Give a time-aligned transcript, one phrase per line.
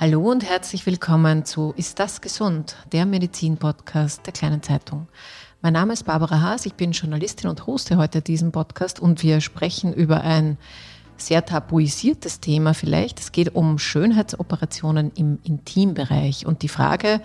[0.00, 2.76] Hallo und herzlich willkommen zu Ist das gesund?
[2.92, 5.08] Der Medizin-Podcast der kleinen Zeitung.
[5.60, 9.40] Mein Name ist Barbara Haas, ich bin Journalistin und hoste heute diesen Podcast und wir
[9.40, 10.56] sprechen über ein
[11.20, 13.20] sehr tabuisiertes Thema vielleicht.
[13.20, 17.20] Es geht um Schönheitsoperationen im Intimbereich und die Frage,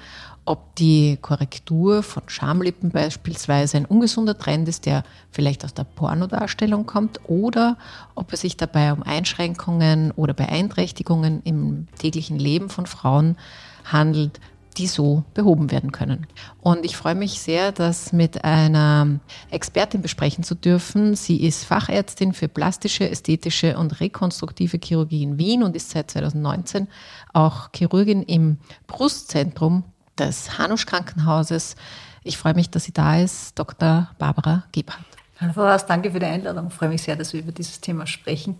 [0.46, 6.86] ob die Korrektur von Schamlippen beispielsweise ein ungesunder Trend ist, der vielleicht aus der Pornodarstellung
[6.86, 7.78] kommt, oder
[8.16, 13.38] ob es sich dabei um Einschränkungen oder Beeinträchtigungen im täglichen Leben von Frauen
[13.86, 14.39] handelt,
[14.73, 16.27] die so behoben werden können.
[16.61, 19.19] Und ich freue mich sehr, das mit einer
[19.51, 21.15] Expertin besprechen zu dürfen.
[21.15, 26.87] Sie ist Fachärztin für plastische, ästhetische und rekonstruktive Chirurgie in Wien und ist seit 2019
[27.33, 29.83] auch Chirurgin im Brustzentrum
[30.18, 31.75] des Hanusch Krankenhauses.
[32.23, 34.09] Ich freue mich, dass sie da ist, Dr.
[34.17, 35.05] Barbara Gebhardt.
[35.39, 36.67] Hallo Frau Haas, danke für die Einladung.
[36.67, 38.58] Ich freue mich sehr, dass wir über dieses Thema sprechen.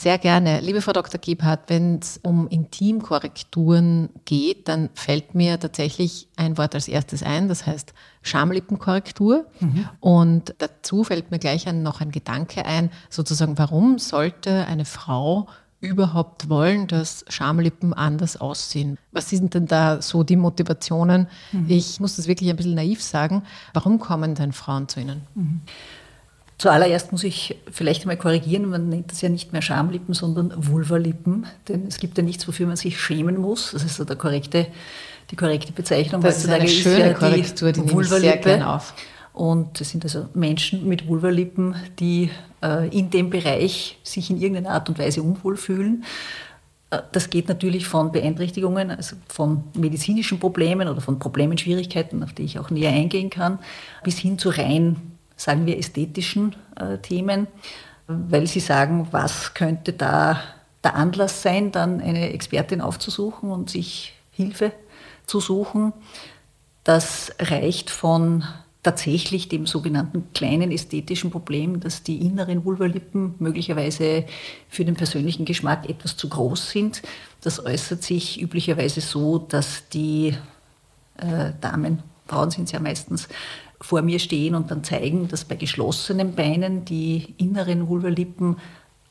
[0.00, 0.60] Sehr gerne.
[0.60, 1.20] Liebe Frau Dr.
[1.20, 7.48] Gebhardt, wenn es um Intimkorrekturen geht, dann fällt mir tatsächlich ein Wort als erstes ein,
[7.48, 9.46] das heißt Schamlippenkorrektur.
[9.58, 9.88] Mhm.
[9.98, 15.48] Und dazu fällt mir gleich ein, noch ein Gedanke ein, sozusagen, warum sollte eine Frau
[15.80, 18.98] überhaupt wollen, dass Schamlippen anders aussehen.
[19.10, 21.26] Was sind denn da so die Motivationen?
[21.50, 21.66] Mhm.
[21.68, 23.42] Ich muss das wirklich ein bisschen naiv sagen.
[23.74, 25.22] Warum kommen denn Frauen zu Ihnen?
[25.34, 25.60] Mhm.
[26.58, 31.46] Zuallererst muss ich vielleicht einmal korrigieren, man nennt das ja nicht mehr Schamlippen, sondern Vulvalippen,
[31.68, 33.70] denn es gibt ja nichts, wofür man sich schämen muss.
[33.70, 34.66] Das ist so der korrekte,
[35.30, 36.20] die korrekte Bezeichnung.
[36.20, 38.92] Das ist eine schöne ja Korrektur, die, nehme ich sehr gerne auf.
[39.32, 44.70] Und das sind also Menschen mit Vulvalippen, die äh, in dem Bereich sich in irgendeiner
[44.70, 46.02] Art und Weise unwohl fühlen.
[46.90, 52.32] Äh, das geht natürlich von Beeinträchtigungen, also von medizinischen Problemen oder von Problemen, Schwierigkeiten, auf
[52.32, 53.60] die ich auch näher eingehen kann,
[54.02, 54.96] bis hin zu rein,
[55.38, 57.46] sagen wir, ästhetischen äh, Themen,
[58.06, 60.40] weil sie sagen, was könnte da
[60.84, 64.72] der Anlass sein, dann eine Expertin aufzusuchen und sich Hilfe
[65.26, 65.92] zu suchen.
[66.84, 68.44] Das reicht von
[68.82, 74.24] tatsächlich dem sogenannten kleinen ästhetischen Problem, dass die inneren Vulvalippen möglicherweise
[74.68, 77.02] für den persönlichen Geschmack etwas zu groß sind.
[77.42, 80.34] Das äußert sich üblicherweise so, dass die
[81.18, 83.28] äh, Damen, Frauen sind es ja meistens,
[83.80, 88.56] vor mir stehen und dann zeigen, dass bei geschlossenen Beinen die inneren Vulvalippen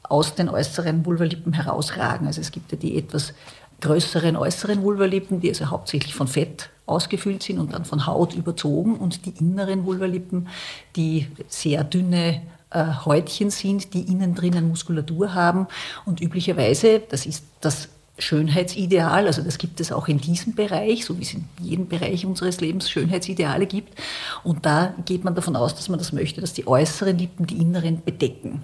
[0.04, 2.28] aus den äußeren Vulvalippen herausragen.
[2.28, 3.34] Also es gibt ja die etwas
[3.82, 8.96] größeren äußeren Vulvalippen, die also hauptsächlich von Fett ausgefüllt sind und dann von Haut überzogen
[8.96, 10.48] und die inneren Vulvalippen,
[10.96, 12.42] die sehr dünne
[12.72, 15.68] äh, Häutchen sind, die innen drinnen Muskulatur haben
[16.06, 17.90] und üblicherweise, das ist das
[18.20, 22.26] Schönheitsideal, also das gibt es auch in diesem Bereich, so wie es in jedem Bereich
[22.26, 23.98] unseres Lebens Schönheitsideale gibt.
[24.44, 27.58] Und da geht man davon aus, dass man das möchte, dass die äußeren Lippen die
[27.58, 28.64] inneren bedecken.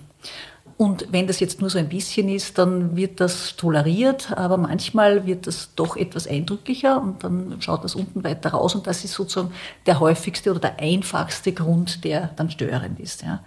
[0.76, 5.26] Und wenn das jetzt nur so ein bisschen ist, dann wird das toleriert, aber manchmal
[5.28, 9.14] wird das doch etwas eindrücklicher und dann schaut das unten weiter raus und das ist
[9.14, 9.54] sozusagen
[9.86, 13.22] der häufigste oder der einfachste Grund, der dann störend ist.
[13.22, 13.44] Ja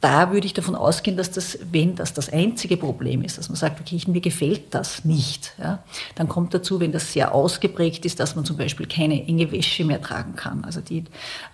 [0.00, 3.56] da würde ich davon ausgehen, dass das, wenn das das einzige Problem ist, dass man
[3.56, 5.80] sagt, okay, mir gefällt das nicht, ja,
[6.14, 9.84] dann kommt dazu, wenn das sehr ausgeprägt ist, dass man zum Beispiel keine enge Wäsche
[9.84, 10.64] mehr tragen kann.
[10.64, 11.04] Also die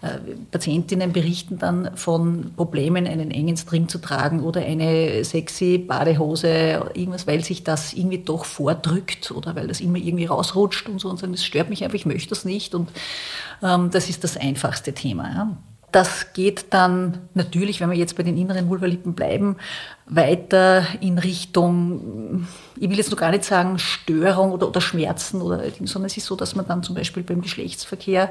[0.00, 0.18] äh,
[0.52, 7.26] Patientinnen berichten dann von Problemen, einen engen String zu tragen oder eine sexy Badehose, irgendwas,
[7.26, 11.18] weil sich das irgendwie doch vordrückt oder weil das immer irgendwie rausrutscht und so und
[11.18, 12.90] sagen, das stört mich einfach, ich möchte das nicht und
[13.60, 15.28] ähm, das ist das einfachste Thema.
[15.34, 15.56] Ja.
[15.92, 19.56] Das geht dann natürlich, wenn wir jetzt bei den inneren Vulvalippen bleiben,
[20.06, 25.62] weiter in Richtung, ich will jetzt noch gar nicht sagen Störung oder, oder Schmerzen, oder,
[25.84, 28.30] sondern es ist so, dass man dann zum Beispiel beim Geschlechtsverkehr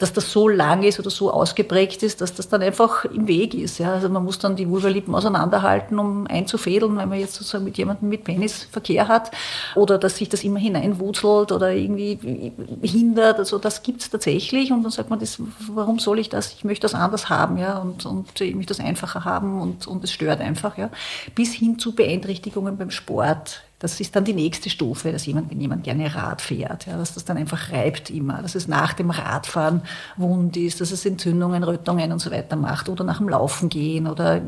[0.00, 3.52] dass das so lang ist oder so ausgeprägt ist, dass das dann einfach im Weg
[3.52, 3.78] ist.
[3.78, 3.92] Ja.
[3.92, 8.08] Also man muss dann die Vulvalippen auseinanderhalten, um einzufädeln, wenn man jetzt sozusagen mit jemandem
[8.08, 9.30] mit Penis Verkehr hat
[9.74, 12.52] oder dass sich das immer hineinwurzelt oder irgendwie
[12.82, 13.38] hindert.
[13.38, 15.38] Also das gibt es tatsächlich und dann sagt man, das,
[15.68, 16.54] warum soll ich das?
[16.54, 20.02] Ich möchte das anders haben ja, und, und ich möchte das einfacher haben und, und
[20.02, 20.78] es stört einfach.
[20.78, 20.88] Ja.
[21.34, 25.60] Bis hin zu Beeinträchtigungen beim Sport, das ist dann die nächste Stufe, dass jemand, wenn
[25.60, 29.10] jemand gerne Rad fährt, ja, dass das dann einfach reibt immer, dass es nach dem
[29.10, 29.80] Radfahren
[30.18, 34.06] wund ist, dass es Entzündungen, Rötungen und so weiter macht oder nach dem Laufen gehen
[34.06, 34.42] oder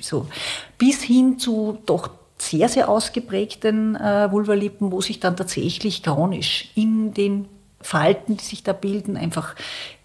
[0.00, 0.26] so.
[0.78, 2.08] Bis hin zu doch
[2.38, 7.48] sehr, sehr ausgeprägten äh, Vulvalippen, wo sich dann tatsächlich chronisch in den
[7.82, 9.56] Falten, die sich da bilden, einfach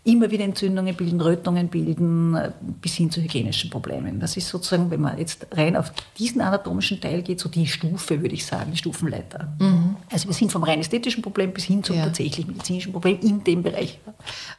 [0.05, 2.51] immer wieder Entzündungen bilden, Rötungen bilden, äh,
[2.81, 4.19] bis hin zu hygienischen Problemen.
[4.19, 8.21] Das ist sozusagen, wenn man jetzt rein auf diesen anatomischen Teil geht, so die Stufe,
[8.21, 9.53] würde ich sagen, die Stufenleiter.
[9.59, 9.95] Mhm.
[10.11, 12.05] Also wir sind vom rein ästhetischen Problem bis hin zum ja.
[12.05, 13.99] tatsächlich medizinischen Problem in dem Bereich.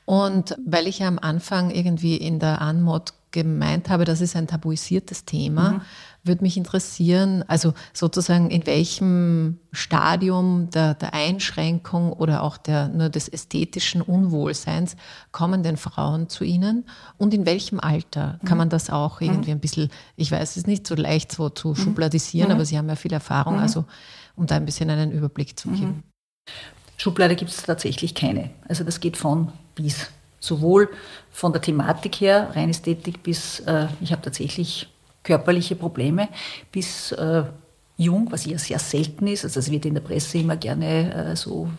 [0.06, 4.46] Und weil ich ja am Anfang irgendwie in der Anmod gemeint habe, das ist ein
[4.46, 5.72] tabuisiertes Thema.
[5.72, 5.80] Mhm
[6.24, 13.10] würde mich interessieren, also sozusagen in welchem Stadium der, der Einschränkung oder auch der, nur
[13.10, 14.96] des ästhetischen Unwohlseins
[15.32, 16.84] kommen denn Frauen zu Ihnen
[17.18, 20.66] und in welchem Alter kann man das auch irgendwie ein bisschen, ich weiß, es ist
[20.66, 21.76] nicht so leicht so zu mhm.
[21.76, 22.54] schubladisieren, mhm.
[22.54, 23.60] aber Sie haben ja viel Erfahrung, mhm.
[23.60, 23.84] also
[24.34, 26.02] um da ein bisschen einen Überblick zu geben.
[26.96, 28.50] Schublade gibt es tatsächlich keine.
[28.66, 30.08] Also das geht von bis.
[30.44, 30.90] Sowohl
[31.30, 34.88] von der Thematik her, rein Ästhetik, bis äh, ich habe tatsächlich
[35.22, 36.28] körperliche Probleme
[36.70, 37.44] bis äh,
[37.96, 39.44] jung, was ja sehr selten ist.
[39.44, 41.70] Also es wird in der Presse immer gerne äh, so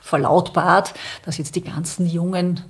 [0.00, 0.94] verlautbart,
[1.24, 2.62] dass jetzt die ganzen jungen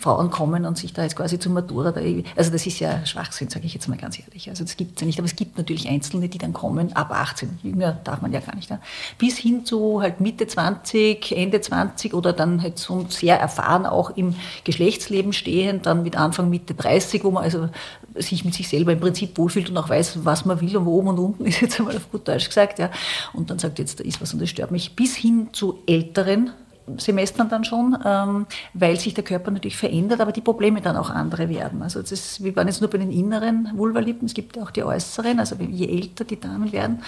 [0.00, 1.92] Frauen kommen und sich da jetzt quasi zur Matura,
[2.36, 4.48] also das ist ja Schwachsinn, sage ich jetzt mal ganz ehrlich.
[4.48, 7.10] Also das gibt es ja nicht, aber es gibt natürlich Einzelne, die dann kommen, ab
[7.10, 8.72] 18, jünger darf man ja gar nicht,
[9.18, 14.16] bis hin zu halt Mitte 20, Ende 20 oder dann halt so sehr erfahren auch
[14.16, 17.68] im Geschlechtsleben stehen, dann mit Anfang, Mitte 30, wo man also
[18.14, 20.98] sich mit sich selber im Prinzip wohlfühlt und auch weiß, was man will und wo
[20.98, 22.90] oben und unten ist jetzt einmal auf gut Deutsch gesagt, ja.
[23.34, 26.52] Und dann sagt jetzt, da ist was und das stört mich, bis hin zu älteren
[26.96, 31.10] Semestern dann schon, ähm, weil sich der Körper natürlich verändert, aber die Probleme dann auch
[31.10, 31.82] andere werden.
[31.82, 34.82] Also das ist, wir waren jetzt nur bei den inneren Vulvalippen, es gibt auch die
[34.82, 37.02] äußeren, also je älter die Damen werden,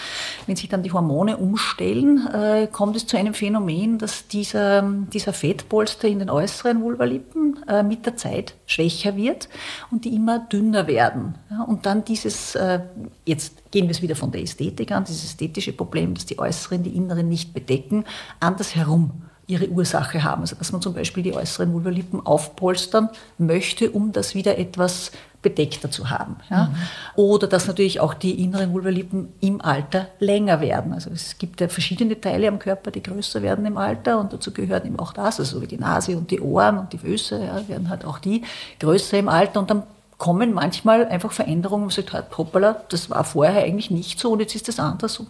[0.47, 5.33] wenn sich dann die Hormone umstellen, äh, kommt es zu einem Phänomen, dass dieser, dieser
[5.33, 9.49] Fettpolster in den äußeren Vulvalippen äh, mit der Zeit schwächer wird
[9.91, 11.35] und die immer dünner werden.
[11.67, 12.81] Und dann dieses, äh,
[13.25, 16.83] jetzt gehen wir es wieder von der Ästhetik an, dieses ästhetische Problem, dass die äußeren
[16.83, 18.05] die inneren nicht bedecken,
[18.41, 20.43] andersherum ihre Ursache haben.
[20.43, 23.09] Also dass man zum Beispiel die äußeren Vulvalippen aufpolstern
[23.39, 25.13] möchte, um das wieder etwas
[25.43, 26.37] bedeckter zu haben.
[26.49, 26.67] Ja?
[26.67, 26.75] Mhm.
[27.17, 30.93] Oder dass natürlich auch die inneren Vulvalippen im Alter länger werden.
[30.93, 34.53] Also es gibt ja verschiedene Teile am Körper, die größer werden im Alter und dazu
[34.53, 37.69] gehört eben auch das, also wie die Nase und die Ohren und die Füße, ja,
[37.69, 38.43] werden halt auch die
[38.79, 39.83] größer im Alter und dann
[40.17, 44.55] kommen manchmal einfach Veränderungen, man sagt, hoppala, das war vorher eigentlich nicht so und jetzt
[44.55, 45.29] ist das anders und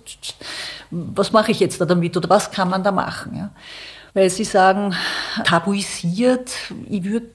[0.91, 3.35] was mache ich jetzt da damit oder was kann man da machen?
[3.35, 3.51] Ja?
[4.15, 4.95] Weil Sie sagen,
[5.45, 6.53] tabuisiert,
[6.89, 7.33] ich würde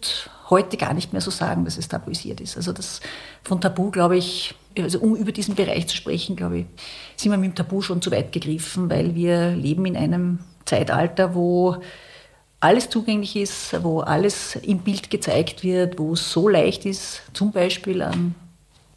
[0.50, 2.56] heute gar nicht mehr so sagen, dass es tabuisiert ist.
[2.56, 3.02] Also das
[3.44, 6.66] von Tabu, glaube ich, also um über diesen Bereich zu sprechen, glaube ich,
[7.16, 11.34] sind wir mit dem Tabu schon zu weit gegriffen, weil wir leben in einem Zeitalter,
[11.34, 11.78] wo
[12.60, 17.52] alles zugänglich ist, wo alles im Bild gezeigt wird, wo es so leicht ist, zum
[17.52, 18.36] Beispiel an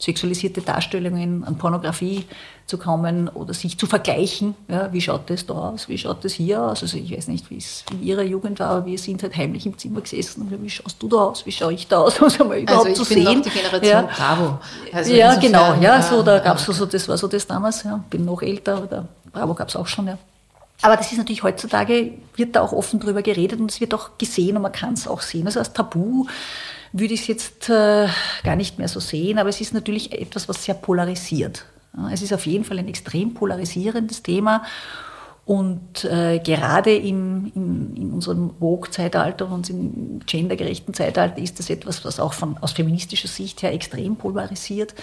[0.00, 2.24] sexualisierte Darstellungen, an Pornografie
[2.66, 4.54] zu kommen oder sich zu vergleichen.
[4.68, 5.88] Ja, wie schaut das da aus?
[5.88, 6.82] Wie schaut das hier aus?
[6.82, 9.66] Also ich weiß nicht, wie es in Ihrer Jugend war, aber wir sind halt heimlich
[9.66, 11.44] im Zimmer gesessen und wie schaust du da aus?
[11.44, 12.18] Wie schaue ich da aus?
[12.40, 13.38] Um mal überhaupt also ich zu bin sehen.
[13.38, 14.02] Noch die Generation ja.
[14.02, 14.58] Bravo.
[14.92, 15.74] Also ja, genau.
[15.80, 17.82] Ja, so da gab es so, das war so das damals.
[17.82, 20.06] Ja, bin noch älter, aber Bravo gab es auch schon.
[20.06, 20.18] Ja.
[20.82, 24.16] Aber das ist natürlich heutzutage, wird da auch offen drüber geredet und es wird auch
[24.16, 25.46] gesehen und man kann es auch sehen.
[25.46, 26.26] Also als Tabu
[26.92, 28.08] würde ich es jetzt äh,
[28.42, 31.64] gar nicht mehr so sehen, aber es ist natürlich etwas, was sehr polarisiert.
[32.12, 34.62] Es ist auf jeden Fall ein extrem polarisierendes Thema.
[35.44, 42.04] Und äh, gerade im, im, in unserem Vogue-Zeitalter und im gendergerechten Zeitalter ist das etwas,
[42.04, 44.94] was auch von, aus feministischer Sicht her extrem polarisiert.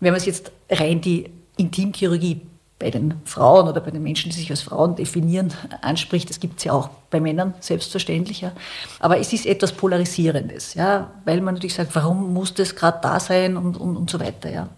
[0.00, 2.40] Wenn man es jetzt rein die Intimchirurgie
[2.78, 6.28] bei den Frauen oder bei den Menschen, die sich als Frauen definieren, anspricht.
[6.28, 8.42] Das gibt es ja auch bei Männern selbstverständlich.
[8.42, 8.52] Ja.
[9.00, 13.18] Aber es ist etwas Polarisierendes, ja, weil man natürlich sagt, warum muss das gerade da
[13.18, 14.50] sein und, und, und so weiter.
[14.50, 14.68] Ja.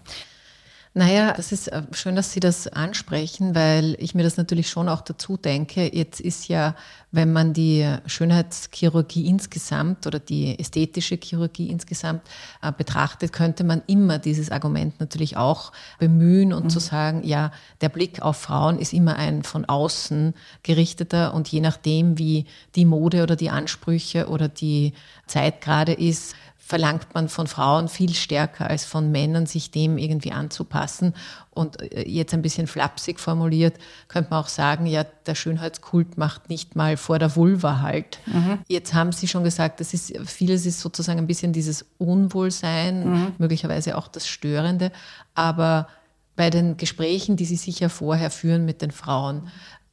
[0.95, 4.89] Naja, das ist äh, schön, dass Sie das ansprechen, weil ich mir das natürlich schon
[4.89, 5.95] auch dazu denke.
[5.95, 6.75] Jetzt ist ja,
[7.11, 12.23] wenn man die Schönheitschirurgie insgesamt oder die ästhetische Chirurgie insgesamt
[12.63, 16.69] äh, betrachtet, könnte man immer dieses Argument natürlich auch bemühen und mhm.
[16.71, 21.61] zu sagen, ja, der Blick auf Frauen ist immer ein von außen gerichteter und je
[21.61, 24.93] nachdem, wie die Mode oder die Ansprüche oder die
[25.27, 26.33] Zeit gerade ist,
[26.69, 31.15] verlangt man von Frauen viel stärker als von Männern, sich dem irgendwie anzupassen.
[31.49, 36.47] Und äh, jetzt ein bisschen flapsig formuliert, könnte man auch sagen, ja, der Schönheitskult macht
[36.47, 38.19] nicht mal vor der Vulva halt.
[38.27, 38.59] Mhm.
[38.67, 43.33] Jetzt haben Sie schon gesagt, das ist, vieles ist sozusagen ein bisschen dieses Unwohlsein, mhm.
[43.39, 44.91] möglicherweise auch das Störende.
[45.33, 45.87] Aber
[46.35, 49.47] bei den Gesprächen, die Sie sicher vorher führen mit den Frauen,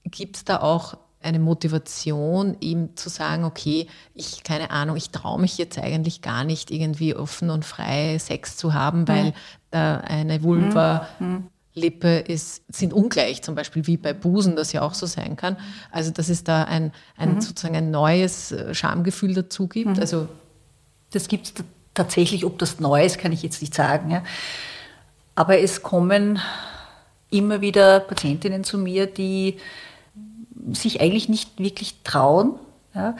[0.04, 5.40] gibt es da auch eine Motivation, ihm zu sagen, okay, ich, keine Ahnung, ich traue
[5.40, 9.32] mich jetzt eigentlich gar nicht irgendwie offen und frei Sex zu haben, weil
[9.70, 11.48] da eine Vulva mhm.
[11.74, 15.56] Lippe ist, sind ungleich, zum Beispiel wie bei Busen das ja auch so sein kann.
[15.90, 17.40] Also dass es da ein, ein mhm.
[17.40, 19.96] sozusagen ein neues äh, Schamgefühl dazu gibt.
[19.96, 20.00] Mhm.
[20.00, 20.28] Also
[21.10, 24.10] das gibt es tatsächlich, ob das neu ist, kann ich jetzt nicht sagen.
[24.10, 24.22] Ja.
[25.34, 26.38] Aber es kommen
[27.30, 29.58] immer wieder Patientinnen zu mir, die
[30.72, 32.54] sich eigentlich nicht wirklich trauen,
[32.94, 33.16] ja,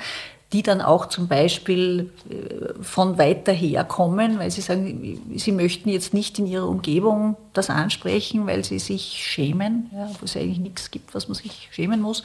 [0.53, 5.89] die dann auch zum Beispiel äh, von weiter her kommen, weil sie sagen, sie möchten
[5.89, 10.61] jetzt nicht in ihrer Umgebung das ansprechen, weil sie sich schämen, ja, wo es eigentlich
[10.61, 12.23] nichts gibt, was man sich schämen muss.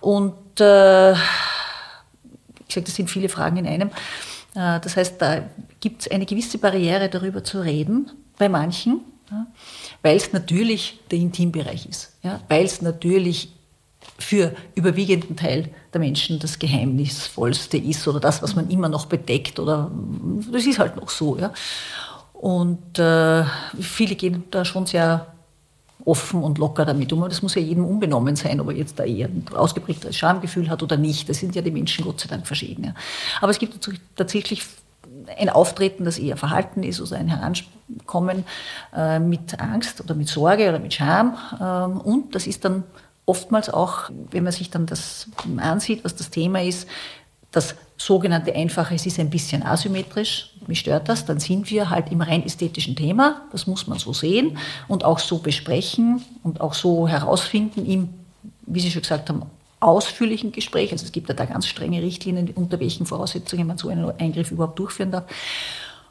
[0.00, 3.88] Und äh, ich sage, das sind viele Fragen in einem.
[4.54, 5.42] Äh, das heißt, da
[5.80, 9.46] gibt es eine gewisse Barriere, darüber zu reden, bei manchen, ja,
[10.02, 13.52] weil es natürlich der Intimbereich ist, ja, weil es natürlich
[14.20, 19.58] für überwiegenden Teil der Menschen das Geheimnisvollste ist oder das, was man immer noch bedeckt
[19.58, 19.90] oder
[20.52, 21.38] das ist halt noch so.
[21.38, 21.52] Ja.
[22.32, 23.44] Und äh,
[23.80, 25.26] viele gehen da schon sehr
[26.04, 27.20] offen und locker damit um.
[27.22, 30.82] Das muss ja jedem unbenommen sein, ob er jetzt da eher ein ausgeprägtes Schamgefühl hat
[30.82, 31.28] oder nicht.
[31.28, 32.84] Das sind ja die Menschen Gott sei Dank verschieden.
[32.84, 32.94] Ja.
[33.40, 33.78] Aber es gibt
[34.16, 34.64] tatsächlich
[35.38, 38.44] ein Auftreten, das eher verhalten ist, also ein Herankommen
[38.94, 41.36] äh, mit Angst oder mit Sorge oder mit Scham.
[41.60, 42.84] Ähm, und das ist dann
[43.30, 46.88] oftmals auch, wenn man sich dann das ansieht, was das Thema ist,
[47.52, 52.10] das sogenannte Einfache, es ist ein bisschen asymmetrisch, mich stört das, dann sind wir halt
[52.10, 54.58] im rein ästhetischen Thema, das muss man so sehen
[54.88, 58.08] und auch so besprechen und auch so herausfinden im,
[58.66, 59.42] wie Sie schon gesagt haben,
[59.80, 60.92] ausführlichen Gespräch.
[60.92, 64.50] Also es gibt ja da ganz strenge Richtlinien, unter welchen Voraussetzungen man so einen Eingriff
[64.50, 65.24] überhaupt durchführen darf.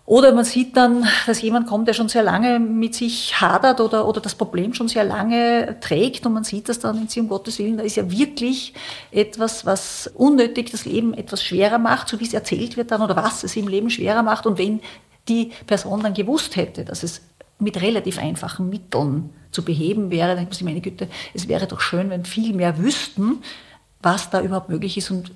[0.10, 4.08] Oder man sieht dann, dass jemand kommt, der schon sehr lange mit sich hadert oder,
[4.08, 7.30] oder das Problem schon sehr lange trägt und man sieht das dann in sich, um
[7.30, 8.74] Gottes Willen, da ist ja wirklich
[9.12, 13.16] etwas, was unnötig das Leben etwas schwerer macht, so wie es erzählt wird dann oder
[13.16, 14.48] was es im Leben schwerer macht.
[14.48, 14.82] Und wenn
[15.28, 17.22] die Person dann gewusst hätte, dass es
[17.60, 21.68] mit relativ einfachen Mitteln zu beheben wäre, dann denkt man sich, meine Güte, es wäre
[21.68, 23.44] doch schön, wenn viel mehr wüssten,
[24.02, 25.30] was da überhaupt möglich ist und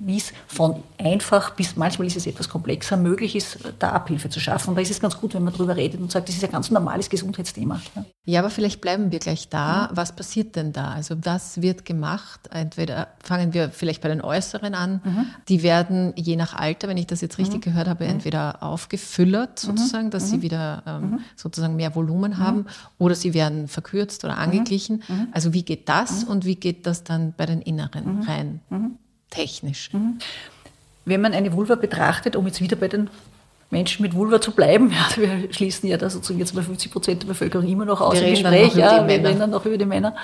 [0.00, 4.40] wie es von einfach bis manchmal ist es etwas komplexer möglich ist, da Abhilfe zu
[4.40, 4.70] schaffen.
[4.70, 6.50] Und da ist es ganz gut, wenn man darüber redet und sagt, das ist ein
[6.50, 7.80] ganz normales Gesundheitsthema.
[8.24, 9.88] Ja, aber vielleicht bleiben wir gleich da.
[9.92, 10.90] Was passiert denn da?
[10.90, 12.48] Also was wird gemacht?
[12.50, 15.00] Entweder fangen wir vielleicht bei den Äußeren an.
[15.04, 15.26] Mhm.
[15.48, 17.72] Die werden je nach Alter, wenn ich das jetzt richtig mhm.
[17.72, 18.10] gehört habe, mhm.
[18.10, 19.76] entweder aufgefüllert mhm.
[19.76, 20.42] sozusagen, dass sie mhm.
[20.42, 22.66] wieder ähm, sozusagen mehr Volumen haben
[22.98, 25.02] oder sie werden verkürzt oder angeglichen.
[25.32, 28.60] Also wie geht das und wie geht das dann bei den Inneren rein?
[29.30, 29.92] Technisch.
[29.92, 30.18] Mhm.
[31.04, 33.08] Wenn man eine Vulva betrachtet, um jetzt wieder bei den
[33.70, 37.22] Menschen mit Vulva zu bleiben, ja, wir schließen ja da sozusagen jetzt bei 50 Prozent
[37.22, 39.86] der Bevölkerung immer noch aus wir im Gespräch, ja, wir reden dann noch über die
[39.86, 40.16] Männer.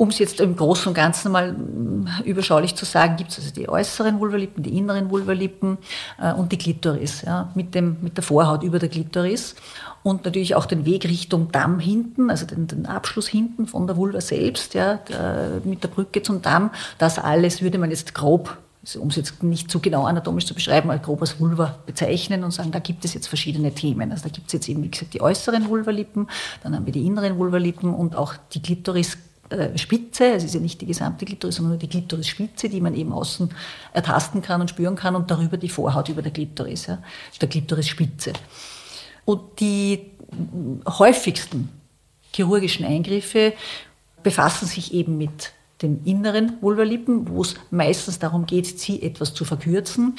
[0.00, 3.52] Um es jetzt im Großen und Ganzen mal hm, überschaulich zu sagen, gibt es also
[3.52, 5.76] die äußeren Vulvalippen, die inneren Vulvalippen
[6.18, 9.56] äh, und die Klitoris, ja, mit, dem, mit der Vorhaut über der Klitoris
[10.02, 13.98] und natürlich auch den Weg Richtung Damm hinten, also den, den Abschluss hinten von der
[13.98, 16.70] Vulva selbst, ja, der, mit der Brücke zum Damm.
[16.96, 18.56] Das alles würde man jetzt grob
[18.98, 22.50] um es jetzt nicht zu genau anatomisch zu beschreiben, als grob als Vulva bezeichnen und
[22.50, 24.10] sagen, da gibt es jetzt verschiedene Themen.
[24.10, 26.28] Also da gibt es jetzt eben, wie gesagt, die äußeren Vulvalippen,
[26.62, 28.62] dann haben wir die inneren Vulvalippen und auch die
[29.50, 33.12] Klitorisspitze, es ist ja nicht die gesamte Klitoris, sondern nur die Klitorisspitze, die man eben
[33.12, 33.50] außen
[33.92, 37.02] ertasten kann und spüren kann und darüber die Vorhaut über der Klitoris, ja,
[37.40, 38.32] der Klitorisspitze.
[39.24, 40.10] Und die
[40.86, 41.68] häufigsten
[42.32, 43.52] chirurgischen Eingriffe
[44.22, 45.52] befassen sich eben mit
[45.82, 50.16] den inneren Vulvalippen, wo es meistens darum geht, sie etwas zu verkürzen.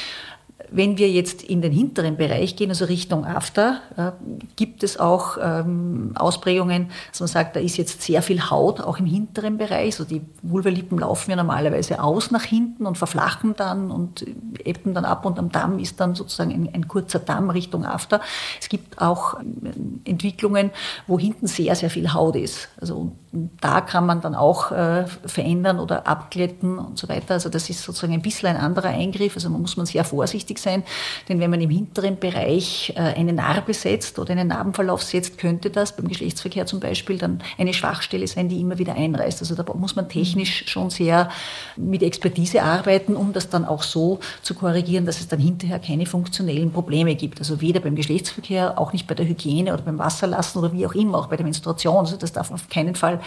[0.74, 4.12] Wenn wir jetzt in den hinteren Bereich gehen, also Richtung After, äh,
[4.56, 8.98] gibt es auch ähm, Ausprägungen, dass man sagt, da ist jetzt sehr viel Haut, auch
[8.98, 9.98] im hinteren Bereich.
[9.98, 14.26] So die Vulvalippen laufen ja normalerweise aus nach hinten und verflachen dann und
[14.64, 18.22] ebben dann ab und am Damm ist dann sozusagen ein, ein kurzer Damm Richtung After.
[18.60, 20.72] Es gibt auch ähm, Entwicklungen,
[21.06, 22.70] wo hinten sehr, sehr viel Haut ist.
[22.80, 23.12] Also
[23.60, 27.34] da kann man dann auch äh, verändern oder abglätten und so weiter.
[27.34, 29.36] Also das ist sozusagen ein bisschen ein anderer Eingriff.
[29.36, 30.84] Also man muss man sehr vorsichtig sein,
[31.28, 35.70] denn wenn man im hinteren Bereich äh, eine Narbe setzt oder einen Narbenverlauf setzt, könnte
[35.70, 39.42] das beim Geschlechtsverkehr zum Beispiel dann eine Schwachstelle sein, die immer wieder einreißt.
[39.42, 41.30] Also da muss man technisch schon sehr
[41.78, 46.06] mit Expertise arbeiten, um das dann auch so zu korrigieren, dass es dann hinterher keine
[46.06, 47.40] funktionellen Probleme gibt.
[47.40, 50.94] Also weder beim Geschlechtsverkehr, auch nicht bei der Hygiene oder beim Wasserlassen oder wie auch
[50.94, 51.98] immer, auch bei der Menstruation.
[51.98, 53.20] Also das darf auf keinen Fall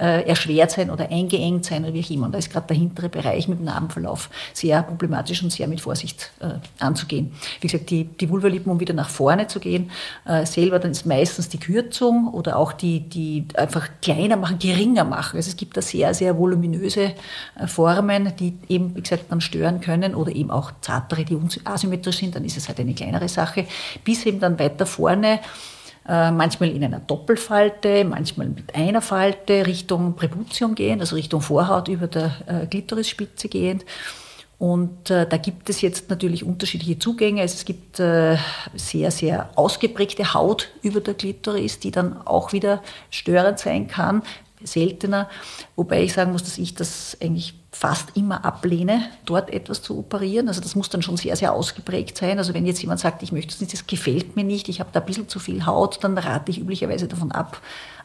[0.00, 2.26] äh, erschwert sein oder eingeengt sein oder wie auch immer.
[2.26, 5.80] Und da ist gerade der hintere Bereich mit dem Narbenverlauf sehr problematisch und sehr mit
[5.80, 7.32] Vorsicht äh, anzugehen.
[7.60, 9.90] Wie gesagt, die, die Vulvalippen, um wieder nach vorne zu gehen,
[10.24, 15.04] äh, selber, dann ist meistens die Kürzung oder auch die, die einfach kleiner machen, geringer
[15.04, 15.36] machen.
[15.36, 17.12] Also es gibt da sehr, sehr voluminöse
[17.58, 22.18] äh, Formen, die eben, wie gesagt, dann stören können oder eben auch zartere, die asymmetrisch
[22.18, 23.66] sind, dann ist es halt eine kleinere Sache,
[24.04, 25.40] bis eben dann weiter vorne
[26.06, 31.88] äh, manchmal in einer Doppelfalte, manchmal mit einer Falte Richtung Präbutium gehend, also Richtung Vorhaut
[31.88, 33.84] über der äh, Glitorisspitze gehend.
[34.58, 37.42] Und äh, da gibt es jetzt natürlich unterschiedliche Zugänge.
[37.42, 38.36] Also es gibt äh,
[38.74, 44.22] sehr, sehr ausgeprägte Haut über der Glitoris, die dann auch wieder störend sein kann.
[44.62, 45.28] seltener,
[45.76, 50.48] wobei ich sagen muss, dass ich das eigentlich fast immer ablehne, dort etwas zu operieren.
[50.48, 52.38] Also das muss dann schon sehr, sehr ausgeprägt sein.
[52.38, 54.90] Also wenn jetzt jemand sagt, ich möchte es nicht, das gefällt mir nicht, ich habe
[54.92, 57.60] da ein bisschen zu viel Haut, dann rate ich üblicherweise davon ab,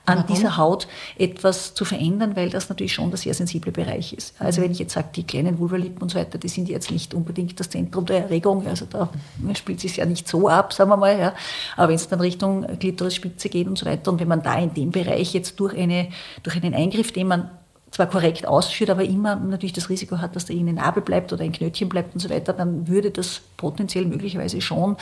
[0.10, 0.36] an Warum?
[0.36, 0.88] dieser Haut
[1.18, 4.34] etwas zu verändern, weil das natürlich schon der sehr sensible Bereich ist.
[4.40, 7.14] Also wenn ich jetzt sage, die kleinen Vulvalippen und so weiter, die sind jetzt nicht
[7.14, 9.10] unbedingt das Zentrum der Erregung, also da
[9.54, 11.34] spielt sich ja nicht so ab, sagen wir mal, ja.
[11.76, 14.74] aber wenn es dann Richtung Klitorisspitze geht und so weiter und wenn man da in
[14.74, 16.10] dem Bereich jetzt durch, eine,
[16.44, 17.50] durch einen Eingriff, den man
[17.92, 21.44] zwar korrekt ausführt, aber immer natürlich das Risiko hat, dass da irgendeine Narbe bleibt oder
[21.44, 24.96] ein Knötchen bleibt und so weiter, dann würde das potenziell möglicherweise schon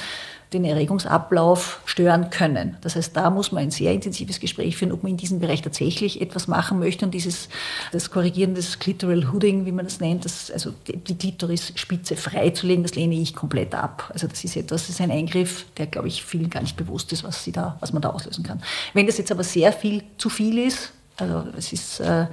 [0.53, 2.77] den Erregungsablauf stören können.
[2.79, 5.61] Das heißt, da muss man ein sehr intensives Gespräch führen, ob man in diesem Bereich
[5.61, 7.49] tatsächlich etwas machen möchte und dieses,
[7.91, 12.95] das Korrigieren des Clitoral Hooding, wie man das nennt, das, also die Klitorisspitze freizulegen, das
[12.95, 14.09] lehne ich komplett ab.
[14.13, 17.11] Also das ist etwas, das ist ein Eingriff, der, glaube ich, vielen gar nicht bewusst
[17.11, 18.61] ist, was, sie da, was man da auslösen kann.
[18.93, 22.27] Wenn das jetzt aber sehr viel zu viel ist, also es ist, äh,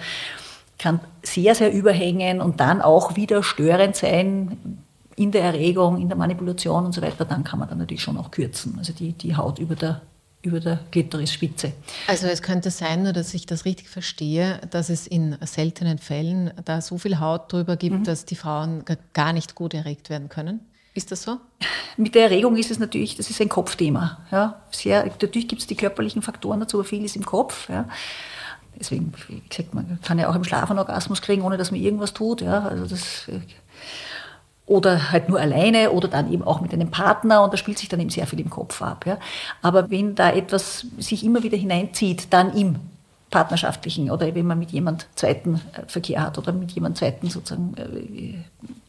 [0.84, 4.78] kann sehr, sehr überhängen und dann auch wieder störend sein
[5.16, 8.18] in der Erregung, in der Manipulation und so weiter, dann kann man dann natürlich schon
[8.18, 8.74] auch kürzen.
[8.76, 10.02] Also die, die Haut über der
[10.42, 11.72] über der Klitorisspitze.
[12.06, 16.52] Also es könnte sein, nur dass ich das richtig verstehe, dass es in seltenen Fällen
[16.66, 18.04] da so viel Haut drüber gibt, mhm.
[18.04, 20.60] dass die Frauen gar nicht gut erregt werden können.
[20.92, 21.38] Ist das so?
[21.96, 24.18] Mit der Erregung ist es natürlich, das ist ein Kopfthema.
[24.30, 24.60] Ja.
[24.70, 27.70] Sehr, natürlich gibt es die körperlichen Faktoren dazu, aber viel ist im Kopf.
[27.70, 27.88] Ja.
[28.78, 31.80] Deswegen, wie gesagt, man kann ja auch im Schlaf einen Orgasmus kriegen, ohne dass man
[31.80, 32.40] irgendwas tut.
[32.40, 32.66] Ja.
[32.66, 33.26] Also das,
[34.66, 37.88] oder halt nur alleine oder dann eben auch mit einem Partner und da spielt sich
[37.88, 39.04] dann eben sehr viel im Kopf ab.
[39.06, 39.18] Ja.
[39.62, 42.76] Aber wenn da etwas sich immer wieder hineinzieht, dann im
[43.34, 47.74] partnerschaftlichen oder wenn man mit jemand zweiten äh, Verkehr hat oder mit jemand zweiten sozusagen
[47.76, 48.38] äh,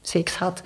[0.03, 0.63] Sex hat,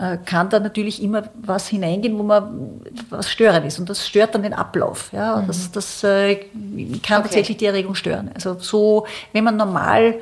[0.00, 2.80] äh, kann da natürlich immer was hineingehen, wo man
[3.10, 5.12] was störend ist und das stört dann den Ablauf.
[5.12, 5.46] Ja, mhm.
[5.46, 6.98] das, das kann okay.
[7.06, 8.32] tatsächlich die Erregung stören.
[8.34, 10.16] Also so, wenn man normal,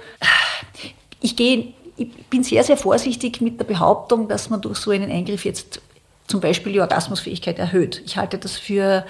[1.23, 5.11] ich gehe, ich bin sehr sehr vorsichtig mit der Behauptung, dass man durch so einen
[5.11, 5.81] Eingriff jetzt
[6.27, 8.03] zum Beispiel die Orgasmusfähigkeit erhöht.
[8.05, 9.07] Ich halte das für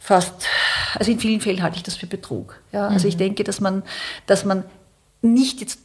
[0.00, 0.46] fast,
[0.94, 2.60] also in vielen Fällen halte ich das für Betrug.
[2.72, 3.10] Ja, also mhm.
[3.10, 3.84] ich denke, dass man,
[4.26, 4.64] dass man
[5.22, 5.78] nicht jetzt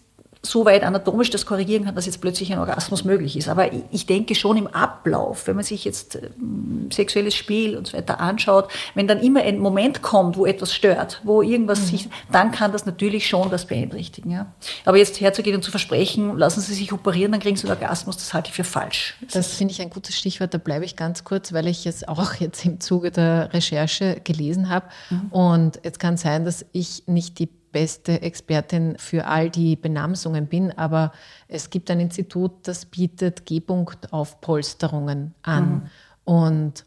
[0.45, 3.49] so weit anatomisch das korrigieren kann, dass jetzt plötzlich ein Orgasmus möglich ist.
[3.49, 7.97] Aber ich denke schon im Ablauf, wenn man sich jetzt ähm, sexuelles Spiel und so
[7.97, 11.86] weiter anschaut, wenn dann immer ein Moment kommt, wo etwas stört, wo irgendwas mhm.
[11.86, 14.31] sich, dann kann das natürlich schon das beeinträchtigen.
[14.31, 14.53] Ja.
[14.86, 18.17] Aber jetzt herzugehen und zu versprechen, lassen Sie sich operieren, dann kriegen Sie einen Orgasmus,
[18.17, 19.15] das halte ich für falsch.
[19.34, 22.36] Das finde ich ein gutes Stichwort, da bleibe ich ganz kurz, weil ich es auch
[22.36, 24.88] jetzt im Zuge der Recherche gelesen habe.
[25.10, 25.27] Mhm.
[25.31, 30.71] Und es kann sein, dass ich nicht die beste Expertin für all die Benamsungen bin,
[30.77, 31.11] aber
[31.49, 35.69] es gibt ein Institut, das bietet G-Punkt-Aufpolsterungen an.
[35.69, 35.81] Mhm.
[36.23, 36.85] Und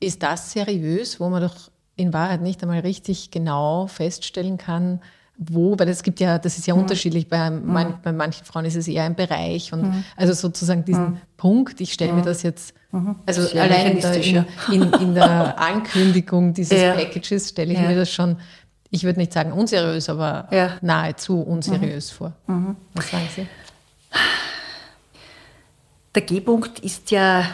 [0.00, 5.00] ist das seriös, wo man doch in Wahrheit nicht einmal richtig genau feststellen kann,
[5.40, 6.82] wo, weil es gibt ja, das ist ja mhm.
[6.82, 7.72] unterschiedlich, bei, mhm.
[7.72, 10.04] man, bei, manchen Frauen ist es eher ein Bereich und mhm.
[10.14, 11.18] also sozusagen diesen mhm.
[11.38, 12.26] Punkt, ich stelle mir mhm.
[12.26, 13.16] das jetzt, mhm.
[13.24, 16.92] also allein in, in, in, der Ankündigung dieses ja.
[16.92, 17.88] Packages stelle ich ja.
[17.88, 18.36] mir das schon
[18.90, 20.76] ich würde nicht sagen unseriös, aber ja.
[20.80, 22.16] nahezu unseriös mhm.
[22.16, 22.32] vor.
[22.46, 22.76] Mhm.
[22.94, 23.46] Was sagen Sie?
[26.14, 27.44] Der G-Punkt ist ja,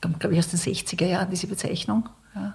[0.00, 2.08] glaube ich, aus den 60er Jahren, diese Bezeichnung.
[2.34, 2.54] Ja.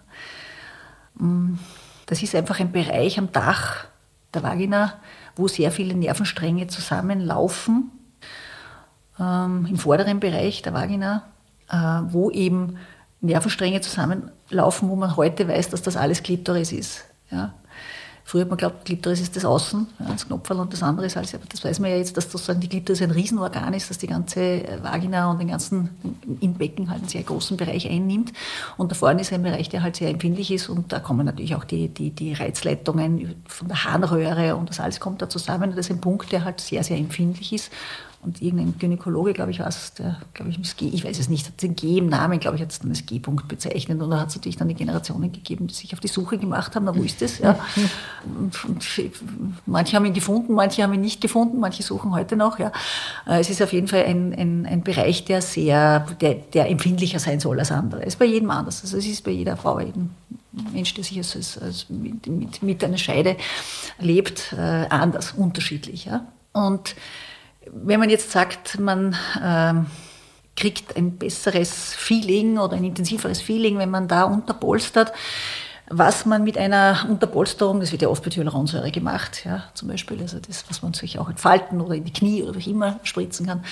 [1.15, 1.59] Mm,
[2.05, 3.87] das ist einfach ein Bereich am Dach
[4.33, 4.93] der Vagina,
[5.35, 7.91] wo sehr viele Nervenstränge zusammenlaufen,
[9.19, 11.23] ähm, im vorderen Bereich der Vagina,
[11.69, 12.77] äh, wo eben
[13.19, 17.05] Nervenstränge zusammenlaufen, wo man heute weiß, dass das alles Klitoris ist.
[17.29, 17.53] Ja.
[18.25, 21.35] Früher hat man geglaubt, Klitoris ist das Außen, das Knopferl und das andere ist alles.
[21.35, 24.07] Aber das weiß man ja jetzt, dass sozusagen die Klitoris ein Riesenorgan ist, dass die
[24.07, 25.89] ganze äh, Vagina und den ganzen
[26.39, 28.31] im Becken halt einen sehr großen Bereich einnimmt.
[28.77, 31.55] Und da vorne ist ein Bereich, der halt sehr empfindlich ist und da kommen natürlich
[31.55, 35.71] auch die, die, die Reizleitungen von der Harnröhre und das alles kommt da zusammen.
[35.71, 37.71] Und das ist ein Punkt, der halt sehr, sehr empfindlich ist.
[38.23, 41.45] Und irgendein Gynäkologe, glaube ich, war es, der, glaube ich, G, ich weiß es nicht,
[41.45, 44.01] hat den G im Namen, glaube ich, hat es dann als G-Punkt bezeichnet.
[44.01, 46.75] Und da hat es natürlich dann die Generationen gegeben, die sich auf die Suche gemacht
[46.75, 47.39] haben, na, wo ist das?
[47.39, 47.59] Ja.
[48.37, 48.85] Und, und
[49.65, 52.59] manche haben ihn gefunden, manche haben ihn nicht gefunden, manche suchen heute noch.
[52.59, 52.71] Ja.
[53.27, 57.19] Äh, es ist auf jeden Fall ein, ein, ein Bereich, der sehr, der, der empfindlicher
[57.19, 58.01] sein soll als andere.
[58.01, 58.81] Es ist bei jedem anders.
[58.83, 60.11] Also es ist bei jeder Frau eben
[60.71, 63.35] Mensch, der sich als, als, als mit, mit, mit, einer Scheide
[63.99, 66.05] lebt, äh, anders, unterschiedlich.
[66.05, 66.27] Ja.
[66.53, 66.95] Und
[67.71, 69.85] wenn man jetzt sagt, man ähm,
[70.55, 75.13] kriegt ein besseres Feeling oder ein intensiveres Feeling, wenn man da unterpolstert,
[75.89, 80.21] was man mit einer Unterpolsterung, das wird ja oft mit Hyaluronsäure gemacht, ja, zum Beispiel,
[80.21, 83.47] also das, was man sich auch entfalten oder in die Knie oder wie immer spritzen
[83.47, 83.63] kann,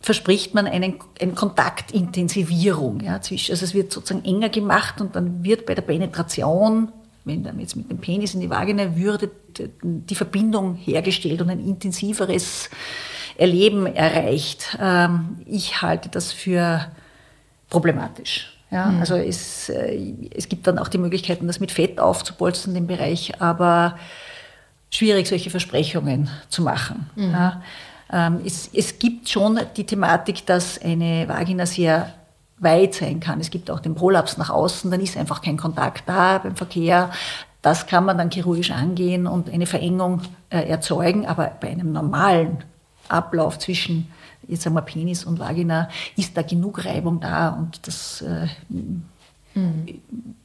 [0.00, 3.00] verspricht man einen, eine Kontaktintensivierung.
[3.00, 6.92] Ja, zwischen, also es wird sozusagen enger gemacht und dann wird bei der Penetration
[7.24, 9.30] wenn dann jetzt mit dem Penis in die Vagina würde
[9.82, 12.70] die Verbindung hergestellt und ein intensiveres
[13.36, 14.78] Erleben erreicht.
[14.80, 16.86] Ähm, ich halte das für
[17.68, 18.52] problematisch.
[18.70, 19.00] Ja, mhm.
[19.00, 23.40] Also es, äh, es gibt dann auch die Möglichkeiten, das mit Fett aufzupolstern, den Bereich,
[23.40, 23.98] aber
[24.90, 27.10] schwierig, solche Versprechungen zu machen.
[27.16, 27.30] Mhm.
[27.30, 27.62] Ja,
[28.12, 32.12] ähm, es, es gibt schon die Thematik, dass eine Vagina sehr
[32.58, 33.40] weit sein kann.
[33.40, 37.10] Es gibt auch den Prolaps nach außen, dann ist einfach kein Kontakt da beim Verkehr.
[37.62, 42.58] Das kann man dann chirurgisch angehen und eine Verengung äh, erzeugen, aber bei einem normalen
[43.10, 44.10] Ablauf zwischen
[44.46, 48.48] jetzt wir Penis und Vagina ist da genug Reibung da und das äh,
[49.54, 49.86] mhm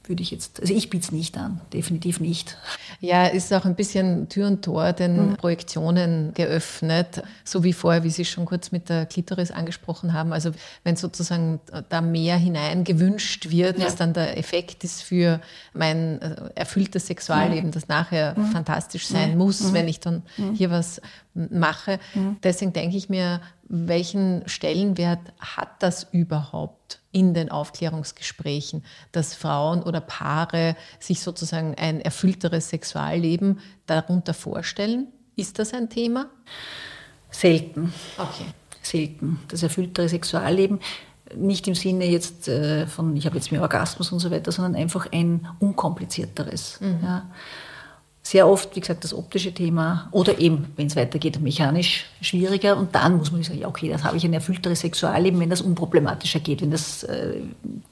[0.09, 2.57] würde ich jetzt, also ich biete es nicht an, definitiv nicht.
[2.99, 5.35] Ja, ist auch ein bisschen Tür und Tor den mhm.
[5.35, 10.33] Projektionen geöffnet, so wie vorher, wie Sie schon kurz mit der Klitoris angesprochen haben.
[10.33, 10.51] Also
[10.83, 13.85] wenn sozusagen da mehr hinein gewünscht wird, ja.
[13.85, 15.41] was dann der Effekt ist für
[15.73, 17.73] mein äh, erfülltes Sexualleben, mhm.
[17.73, 18.45] das nachher mhm.
[18.47, 19.37] fantastisch sein mhm.
[19.37, 20.53] muss, wenn ich dann mhm.
[20.53, 21.01] hier was
[21.33, 21.99] mache.
[22.13, 22.37] Mhm.
[22.43, 30.01] Deswegen denke ich mir, welchen Stellenwert hat das überhaupt in den Aufklärungsgesprächen, dass Frauen oder
[30.01, 35.07] Paare sich sozusagen ein erfüllteres Sexualleben darunter vorstellen?
[35.37, 36.29] Ist das ein Thema?
[37.31, 37.93] Selten.
[38.17, 38.45] Okay.
[38.81, 39.39] Selten.
[39.47, 40.79] Das erfülltere Sexualleben
[41.33, 44.75] nicht im Sinne jetzt äh, von, ich habe jetzt mehr Orgasmus und so weiter, sondern
[44.75, 46.79] einfach ein unkomplizierteres.
[46.81, 46.99] Mhm.
[47.01, 47.29] Ja
[48.27, 52.75] sehr oft, wie gesagt, das optische Thema oder eben, wenn es weitergeht, mechanisch schwieriger.
[52.75, 55.61] Und dann muss man sagen, ja, okay, das habe ich ein erfüllteres Sexualleben, wenn das
[55.61, 57.41] unproblematischer geht, wenn das äh,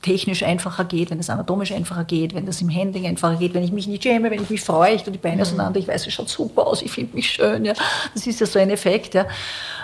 [0.01, 3.63] technisch einfacher geht, wenn das anatomisch einfacher geht, wenn das im Handling einfacher geht, wenn
[3.63, 5.41] ich mich nicht schäme, wenn ich mich freue, ich tue die Beine mhm.
[5.43, 7.63] auseinander, ich weiß, es schaut super aus, ich finde mich schön.
[7.63, 7.73] Ja.
[8.15, 9.13] Das ist ja so ein Effekt.
[9.13, 9.27] Ja.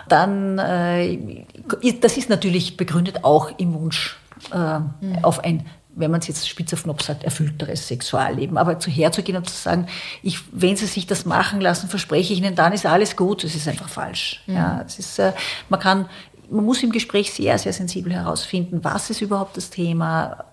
[0.07, 1.45] Dann, äh,
[2.01, 4.17] das ist natürlich begründet auch im Wunsch
[4.51, 5.19] äh, mhm.
[5.21, 5.67] auf ein
[5.99, 8.57] wenn man es jetzt spitz auf Knopf sagt, erfüllteres Sexualleben.
[8.57, 9.87] Aber zu herzugehen und zu sagen,
[10.23, 13.55] ich, wenn Sie sich das machen lassen, verspreche ich Ihnen, dann ist alles gut, das
[13.55, 14.41] ist einfach falsch.
[14.47, 14.55] Mhm.
[14.55, 15.33] Ja, das ist, äh,
[15.69, 16.09] man kann,
[16.49, 20.45] man muss im Gespräch sehr, sehr sensibel herausfinden, was ist überhaupt das Thema,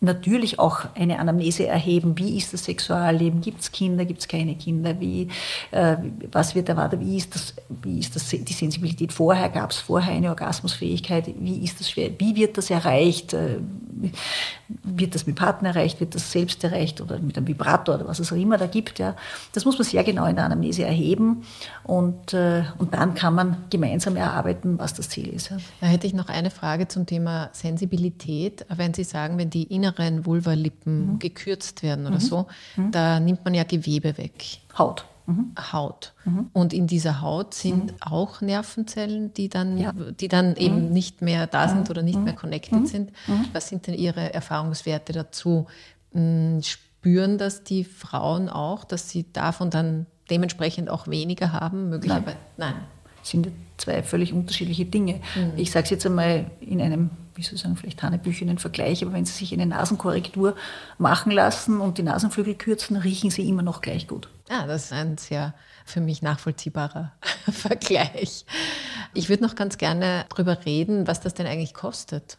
[0.00, 2.16] natürlich auch eine Anamnese erheben.
[2.16, 3.42] Wie ist das Sexualleben?
[3.42, 4.06] Gibt es Kinder?
[4.06, 4.98] Gibt es keine Kinder?
[4.98, 5.28] Wie,
[5.72, 5.96] äh,
[6.32, 7.00] was wird erwartet?
[7.00, 9.50] Wie ist, das, wie ist das, die Sensibilität vorher?
[9.50, 11.30] Gab es vorher eine Orgasmusfähigkeit?
[11.38, 11.94] Wie ist das?
[11.96, 13.34] Wie wird das erreicht?
[13.34, 13.58] Äh,
[14.84, 16.00] wird das mit Partner erreicht?
[16.00, 17.02] Wird das selbst erreicht?
[17.02, 18.98] Oder mit einem Vibrator oder was es auch immer da gibt?
[18.98, 19.14] Ja?
[19.52, 21.42] Das muss man sehr genau in der Anamnese erheben.
[21.84, 25.50] Und, äh, und dann kann man gemeinsam erarbeiten, was das Ziel ist.
[25.50, 25.58] Ja.
[25.82, 28.64] Da hätte ich noch eine Frage zum Thema Sensibilität.
[28.74, 31.18] Wenn Sie sagen, wenn die innere inneren Vulvalippen mhm.
[31.18, 32.20] gekürzt werden oder mhm.
[32.20, 32.90] so, mhm.
[32.90, 34.58] da nimmt man ja Gewebe weg.
[34.76, 35.04] Haut.
[35.26, 35.52] Mhm.
[35.72, 36.14] Haut.
[36.24, 36.50] Mhm.
[36.52, 39.92] Und in dieser Haut sind auch Nervenzellen, die dann, ja.
[39.92, 43.12] die dann eben nicht mehr da sind oder nicht mehr connected sind.
[43.52, 45.66] Was sind denn Ihre Erfahrungswerte dazu?
[46.12, 51.90] Hm, spüren das die Frauen auch, dass sie davon dann dementsprechend auch weniger haben?
[51.90, 52.36] Möglicherweise?
[52.56, 52.74] Nein.
[52.74, 52.99] Nein.
[53.20, 55.20] Das sind zwei völlig unterschiedliche Dinge.
[55.56, 59.14] Ich sage es jetzt einmal in einem wie soll ich sagen, vielleicht hanebüchenen Vergleich, aber
[59.14, 60.56] wenn Sie sich eine Nasenkorrektur
[60.98, 64.28] machen lassen und die Nasenflügel kürzen, riechen Sie immer noch gleich gut.
[64.50, 65.54] Ja, das ist ein sehr
[65.86, 67.12] für mich nachvollziehbarer
[67.50, 68.44] Vergleich.
[69.14, 72.36] Ich würde noch ganz gerne darüber reden, was das denn eigentlich kostet.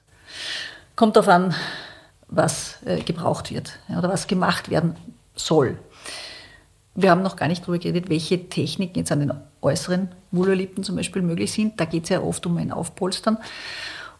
[0.95, 1.55] Kommt darauf an,
[2.27, 4.95] was äh, gebraucht wird oder was gemacht werden
[5.35, 5.79] soll.
[6.93, 10.95] Wir haben noch gar nicht darüber geredet, welche Techniken jetzt an den äußeren Vulvalippen zum
[10.95, 11.79] Beispiel möglich sind.
[11.79, 13.37] Da geht es ja oft um ein Aufpolstern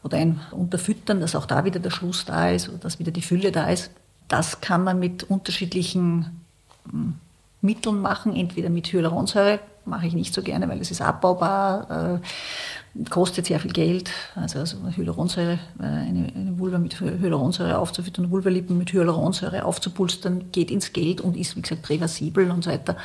[0.03, 3.21] oder ein Unterfüttern, dass auch da wieder der Schluss da ist oder dass wieder die
[3.21, 3.91] Fülle da ist.
[4.27, 6.41] Das kann man mit unterschiedlichen
[6.89, 7.15] hm,
[7.62, 13.10] Mitteln machen, entweder mit Hyaluronsäure, mache ich nicht so gerne, weil es ist abbaubar, äh,
[13.10, 14.12] kostet sehr viel Geld.
[14.36, 20.69] Also, also Hyaluronsäure, äh, eine, eine Vulva mit Hyaluronsäure aufzufüttern, Vulvalippen mit Hyaluronsäure aufzupulstern, geht
[20.69, 22.95] ins Geld und ist, wie gesagt, reversibel und so weiter.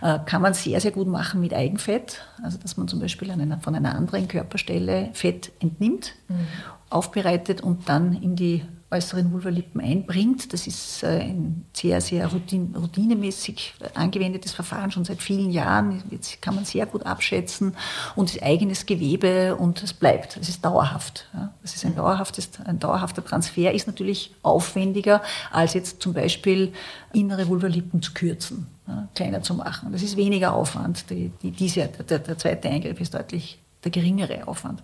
[0.00, 3.58] Äh, kann man sehr, sehr gut machen mit Eigenfett, also dass man zum Beispiel einer,
[3.60, 6.46] von einer anderen Körperstelle Fett entnimmt, mhm.
[6.88, 10.52] aufbereitet und dann in die äußeren Vulvalippen einbringt.
[10.52, 16.02] Das ist äh, ein sehr, sehr routinemäßig angewendetes Verfahren, schon seit vielen Jahren.
[16.10, 17.74] Jetzt kann man sehr gut abschätzen
[18.14, 20.36] und ist eigenes Gewebe und es bleibt.
[20.36, 21.28] Es ist dauerhaft.
[21.62, 26.72] Das ist ein, dauerhaftes, ein dauerhafter Transfer, ist natürlich aufwendiger, als jetzt zum Beispiel
[27.12, 28.66] innere Vulvalippen zu kürzen,
[29.14, 29.92] kleiner zu machen.
[29.92, 31.10] Das ist weniger Aufwand.
[31.10, 34.82] Die, die, diese, der, der zweite Eingriff ist deutlich der geringere Aufwand.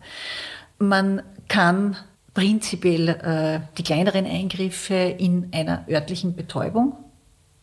[0.79, 1.97] Man kann
[2.39, 6.93] prinzipiell äh, die kleineren Eingriffe in einer örtlichen Betäubung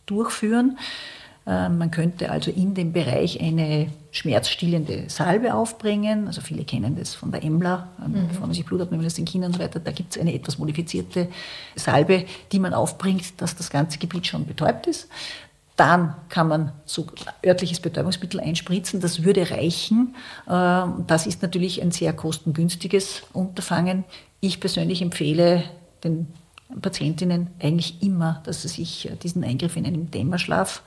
[0.04, 0.76] durchführen.
[1.46, 6.26] Ähm, man könnte also in dem Bereich eine schmerzstillende Salbe aufbringen.
[6.26, 8.28] Also viele kennen das von der Emla, ähm, mhm.
[8.28, 9.80] bevor man sich Blut abnehmen lässt in Kindern und so weiter.
[9.80, 11.28] Da gibt es eine etwas modifizierte
[11.74, 15.08] Salbe, die man aufbringt, dass das ganze Gebiet schon betäubt ist.
[15.76, 17.06] Dann kann man so
[17.44, 19.00] örtliches Betäubungsmittel einspritzen.
[19.00, 20.14] Das würde reichen.
[20.50, 24.04] Ähm, das ist natürlich ein sehr kostengünstiges Unterfangen.
[24.46, 25.64] Ich persönlich empfehle
[26.04, 26.28] den
[26.80, 30.82] Patientinnen eigentlich immer, dass sie sich diesen Eingriff in einem Dämmerschlaf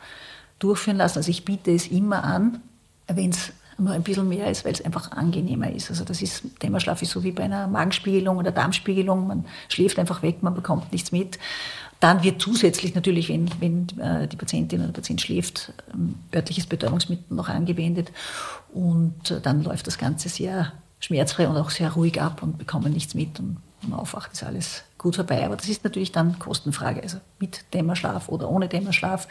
[0.59, 1.17] durchführen lassen.
[1.17, 2.61] Also ich biete es immer an,
[3.07, 5.89] wenn es nur ein bisschen mehr ist, weil es einfach angenehmer ist.
[5.89, 9.27] Also das ist, Dämmerschlaf ist so wie bei einer Magenspiegelung oder Darmspiegelung.
[9.27, 11.37] Man schläft einfach weg, man bekommt nichts mit.
[11.99, 16.65] Dann wird zusätzlich natürlich, wenn, wenn äh, die Patientin oder der Patient schläft, ähm, örtliches
[16.65, 18.13] Betäubungsmittel noch angewendet.
[18.73, 22.93] Und äh, dann läuft das Ganze sehr schmerzfrei und auch sehr ruhig ab und bekommen
[22.93, 23.39] nichts mit.
[23.39, 25.45] Und wenn man aufwacht, ist alles gut vorbei.
[25.45, 29.27] Aber das ist natürlich dann Kostenfrage, also mit Dämmerschlaf oder ohne Dämmerschlaf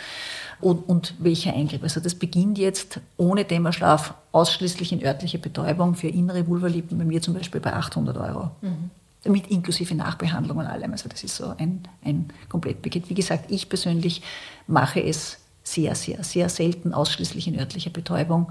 [0.60, 1.82] und, und welcher Eingriff.
[1.82, 7.22] Also das beginnt jetzt ohne Dämmerschlaf ausschließlich in örtliche Betäubung für innere Vulvalippen, bei mir
[7.22, 8.50] zum Beispiel bei 800 Euro.
[8.62, 8.90] Mhm.
[9.24, 10.92] Mit inklusive Nachbehandlung und allem.
[10.92, 13.10] Also das ist so ein, ein Komplettpaket.
[13.10, 14.22] Wie gesagt, ich persönlich
[14.66, 18.50] mache es sehr, sehr, sehr selten ausschließlich in örtlicher Betäubung.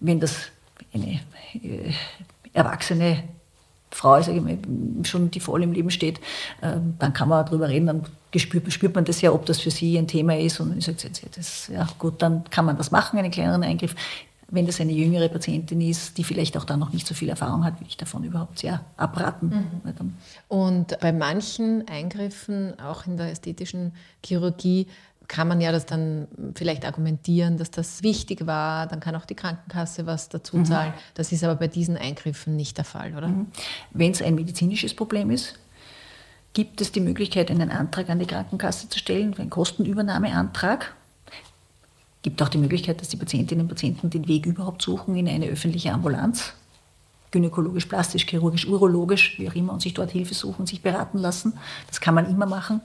[0.00, 0.46] Wenn das
[0.94, 1.20] eine
[1.54, 1.92] äh,
[2.56, 3.22] erwachsene
[3.90, 4.58] Frau, mal,
[5.04, 6.20] schon die voll im Leben steht,
[6.62, 8.02] ähm, dann kann man darüber reden, dann
[8.34, 10.60] spürt, spürt man das ja, ob das für sie ein Thema ist.
[10.60, 10.98] Und ich sage,
[11.34, 13.94] das, ja gut, dann kann man das machen, einen kleineren Eingriff.
[14.48, 17.64] Wenn das eine jüngere Patientin ist, die vielleicht auch dann noch nicht so viel Erfahrung
[17.64, 19.48] hat, würde ich davon überhaupt sehr abraten.
[19.82, 20.14] Mhm.
[20.46, 23.92] Und bei manchen Eingriffen, auch in der ästhetischen
[24.24, 24.86] Chirurgie,
[25.28, 29.34] kann man ja das dann vielleicht argumentieren, dass das wichtig war, dann kann auch die
[29.34, 30.64] Krankenkasse was dazu mhm.
[30.64, 30.90] zahlen.
[30.90, 31.00] Mhm.
[31.14, 33.28] Das ist aber bei diesen Eingriffen nicht der Fall, oder?
[33.28, 33.46] Mhm.
[33.92, 35.58] Wenn es ein medizinisches Problem ist,
[36.52, 40.94] gibt es die Möglichkeit, einen Antrag an die Krankenkasse zu stellen, einen Kostenübernahmeantrag.
[42.22, 45.46] Gibt auch die Möglichkeit, dass die Patientinnen und Patienten den Weg überhaupt suchen in eine
[45.46, 46.54] öffentliche Ambulanz
[47.30, 51.54] gynäkologisch, plastisch, chirurgisch, urologisch, wie auch immer, und sich dort Hilfe suchen, sich beraten lassen.
[51.88, 52.80] Das kann man immer machen.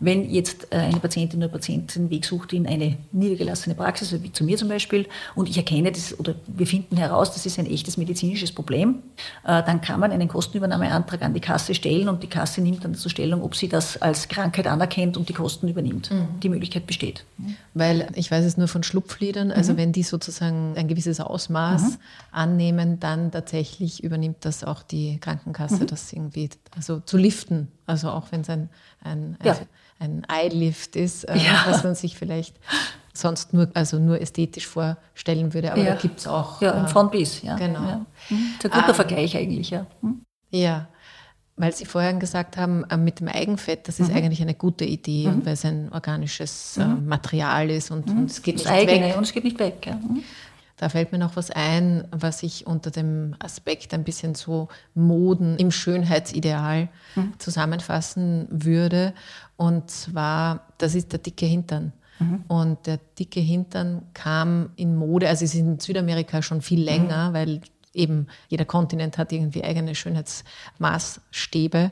[0.00, 4.32] Wenn jetzt äh, eine Patientin oder Patient den Weg sucht in eine niedergelassene Praxis, wie
[4.32, 7.66] zu mir zum Beispiel, und ich erkenne das oder wir finden heraus, das ist ein
[7.66, 9.02] echtes medizinisches Problem,
[9.44, 12.94] äh, dann kann man einen Kostenübernahmeantrag an die Kasse stellen und die Kasse nimmt dann
[12.94, 16.10] zur Stellung, ob sie das als Krankheit anerkennt und die Kosten übernimmt.
[16.10, 16.40] Mhm.
[16.40, 17.24] Die Möglichkeit besteht.
[17.74, 19.76] Weil ich weiß es nur von Schlupfliedern, also mhm.
[19.76, 21.96] wenn die sozusagen ein gewisses Ausmaß mhm.
[22.32, 23.51] annehmen, dann tatsächlich
[24.02, 25.86] übernimmt das auch die Krankenkasse, mhm.
[25.86, 27.68] das irgendwie also zu liften.
[27.86, 28.68] Also auch wenn es ein,
[29.02, 29.56] ein, ja.
[29.98, 31.64] ein, Eyelift ist, äh, ja.
[31.66, 32.56] was man sich vielleicht
[33.12, 35.72] sonst nur, also nur ästhetisch vorstellen würde.
[35.72, 35.94] Aber ja.
[35.94, 36.60] da gibt es auch.
[36.62, 37.56] Ja, äh, von bis, ja.
[37.56, 37.82] Genau.
[37.82, 38.06] Ja.
[38.30, 38.54] Mhm.
[38.60, 39.86] Das ist ein guter ähm, Vergleich eigentlich, ja.
[40.00, 40.22] Mhm.
[40.50, 40.88] Ja.
[41.56, 44.16] Weil Sie vorhin gesagt haben, äh, mit dem Eigenfett, das ist mhm.
[44.16, 45.44] eigentlich eine gute Idee, mhm.
[45.44, 47.06] weil es ein organisches äh, mhm.
[47.06, 49.16] Material ist und, und, es geht das nicht eigene, weg.
[49.16, 49.86] Und es geht nicht weg.
[49.86, 50.00] Ja.
[50.82, 50.84] Mhm.
[50.84, 55.56] Da fällt mir noch was ein, was ich unter dem Aspekt ein bisschen so Moden
[55.56, 57.34] im Schönheitsideal mhm.
[57.38, 59.14] zusammenfassen würde.
[59.56, 61.92] Und zwar, das ist der dicke Hintern.
[62.18, 62.44] Mhm.
[62.48, 67.30] Und der dicke Hintern kam in Mode, also es ist in Südamerika schon viel länger,
[67.30, 67.34] mhm.
[67.34, 67.60] weil
[67.94, 71.90] eben jeder Kontinent hat irgendwie eigene Schönheitsmaßstäbe.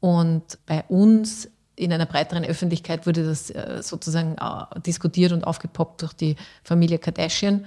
[0.00, 6.02] Und bei uns in einer breiteren Öffentlichkeit wurde das äh, sozusagen äh, diskutiert und aufgepoppt
[6.02, 7.66] durch die Familie Kardashian.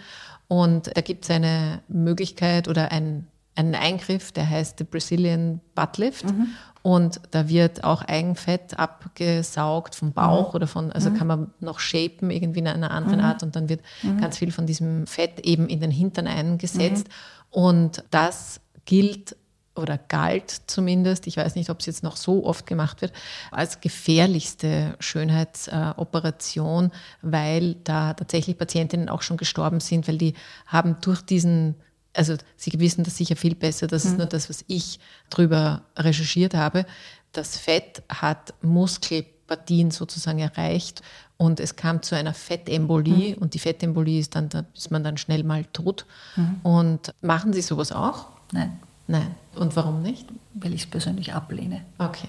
[0.49, 5.97] Und da gibt es eine Möglichkeit oder ein, einen Eingriff, der heißt the Brazilian Butt
[5.97, 6.25] Lift.
[6.25, 6.47] Mhm.
[6.81, 10.55] Und da wird auch Eigenfett abgesaugt vom Bauch mhm.
[10.55, 11.17] oder von, also mhm.
[11.17, 13.25] kann man noch shapen irgendwie in einer anderen mhm.
[13.25, 14.19] Art und dann wird mhm.
[14.19, 17.07] ganz viel von diesem Fett eben in den Hintern eingesetzt.
[17.07, 17.61] Mhm.
[17.61, 19.35] Und das gilt
[19.75, 23.13] oder galt zumindest, ich weiß nicht, ob es jetzt noch so oft gemacht wird,
[23.51, 30.33] als gefährlichste Schönheitsoperation, weil da tatsächlich Patientinnen auch schon gestorben sind, weil die
[30.67, 31.75] haben durch diesen
[32.15, 34.17] also Sie wissen das sicher viel besser, das ist mhm.
[34.17, 36.85] nur das, was ich drüber recherchiert habe.
[37.31, 41.03] Das Fett hat Muskelpartien sozusagen erreicht
[41.37, 43.41] und es kam zu einer Fettembolie mhm.
[43.41, 46.05] und die Fettembolie ist dann, da ist man dann schnell mal tot.
[46.35, 46.59] Mhm.
[46.63, 48.25] Und machen Sie sowas auch?
[48.51, 48.79] Nein.
[49.09, 49.35] Nein.
[49.55, 50.27] Und warum nicht?
[50.53, 51.83] Weil ich es persönlich ablehne.
[51.97, 52.27] Okay.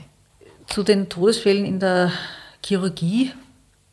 [0.67, 2.11] Zu den Todesfällen in der
[2.65, 3.33] Chirurgie,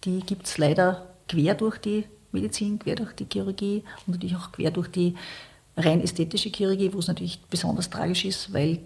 [0.06, 4.54] die gibt es leider quer durch die Medizin, quer durch die Chirurgie und natürlich auch
[4.54, 5.16] quer durch die
[5.76, 8.80] rein ästhetische Chirurgie, wo es natürlich besonders tragisch ist, weil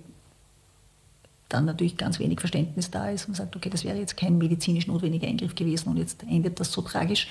[1.48, 4.88] dann natürlich ganz wenig Verständnis da ist und sagt, okay, das wäre jetzt kein medizinisch
[4.88, 7.28] notwendiger Eingriff gewesen und jetzt endet das so tragisch.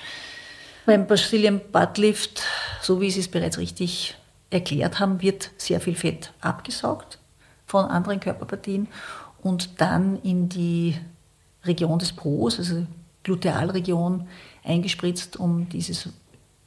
[0.85, 2.43] Beim Brazilian Buttlift,
[2.81, 4.15] so wie Sie es bereits richtig
[4.51, 7.17] erklärt haben, wird sehr viel Fett abgesaugt
[7.65, 8.87] von anderen Körperpartien
[9.41, 10.95] und dann in die
[11.63, 12.85] Region des Pros, also
[13.23, 14.27] Glutealregion
[14.63, 16.09] eingespritzt, um dieses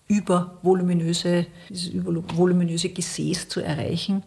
[0.09, 4.23] übervoluminöse, dieses übervoluminöse Gesäß zu erreichen.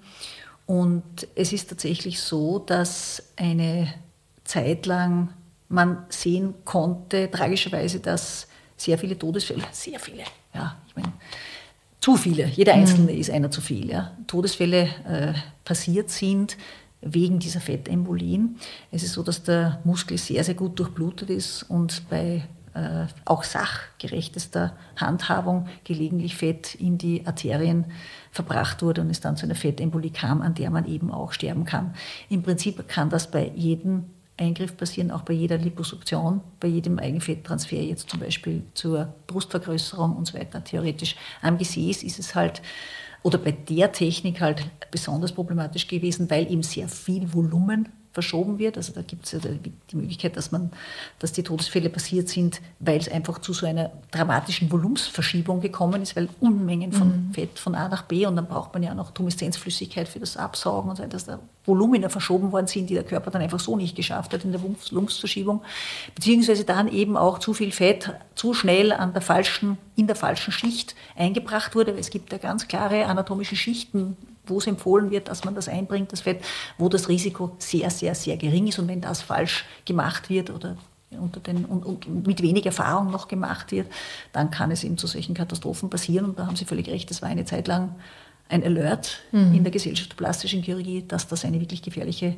[0.66, 3.94] Und es ist tatsächlich so, dass eine
[4.44, 5.30] Zeit lang
[5.70, 11.14] man sehen konnte, tragischerweise, dass sehr viele Todesfälle, sehr viele, ja, ich meine,
[12.08, 12.80] zu viele, jeder mhm.
[12.80, 13.20] Einzelne mhm.
[13.20, 15.34] ist einer zu viel, ja, Todesfälle äh,
[15.66, 16.56] passiert sind
[17.02, 18.56] wegen dieser Fettembolien.
[18.94, 22.44] Es ist so, dass der Muskel sehr, sehr gut durchblutet ist und bei
[22.74, 27.84] äh, auch sachgerechtester Handhabung gelegentlich Fett in die Arterien
[28.32, 31.66] verbracht wurde und es dann zu einer Fettembolie kam, an der man eben auch sterben
[31.66, 31.94] kann.
[32.30, 34.06] Im Prinzip kann das bei jedem
[34.38, 40.26] Eingriff passieren, auch bei jeder Liposuktion, bei jedem Eigenfetttransfer, jetzt zum Beispiel zur Brustvergrößerung und
[40.26, 40.64] so weiter.
[40.64, 42.62] Theoretisch am Gesäß ist es halt,
[43.24, 48.78] oder bei der Technik halt besonders problematisch gewesen, weil eben sehr viel Volumen verschoben wird.
[48.78, 50.72] Also da gibt es ja die Möglichkeit, dass, man,
[51.20, 56.16] dass die Todesfälle passiert sind, weil es einfach zu so einer dramatischen Volumensverschiebung gekommen ist,
[56.16, 57.34] weil Unmengen von mhm.
[57.36, 60.90] Fett von A nach B und dann braucht man ja noch Tumeszenzflüssigkeit für das Absaugen
[60.90, 63.78] und so weiter, dass da Volumina verschoben worden sind, die der Körper dann einfach so
[63.78, 65.62] nicht geschafft hat in der Volumensverschiebung,
[66.16, 70.52] beziehungsweise dann eben auch zu viel Fett zu schnell an der falschen, in der falschen
[70.52, 71.92] Schicht eingebracht wurde.
[71.92, 74.18] Es gibt ja ganz klare anatomische Schichten,
[74.50, 76.44] wo es empfohlen wird, dass man das einbringt, das Fett,
[76.78, 78.80] wo das Risiko sehr, sehr, sehr gering ist.
[78.80, 80.78] Und wenn das falsch gemacht wird oder
[81.12, 83.88] unter den, und, und, mit wenig Erfahrung noch gemacht wird,
[84.34, 86.26] dann kann es eben zu solchen Katastrophen passieren.
[86.26, 87.96] Und da haben Sie völlig recht, das war eine Zeit lang
[88.50, 89.54] ein Alert mhm.
[89.54, 92.36] in der Gesellschaft der plastischen Chirurgie, dass das eine wirklich gefährliche,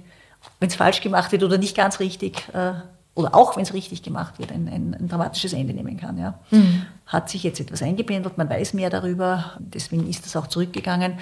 [0.60, 2.74] wenn es falsch gemacht wird oder nicht ganz richtig, äh,
[3.16, 6.18] oder auch wenn es richtig gemacht wird, ein, ein, ein, dramatisches Ende nehmen kann.
[6.18, 6.40] Ja.
[6.52, 6.84] Mhm.
[7.06, 11.14] Hat sich jetzt etwas eingependelt, man weiß mehr darüber, deswegen ist das auch zurückgegangen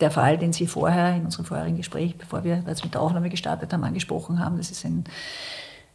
[0.00, 3.30] der Fall, den Sie vorher in unserem vorherigen Gespräch, bevor wir jetzt mit der Aufnahme
[3.30, 5.04] gestartet haben, angesprochen haben, das ist ein,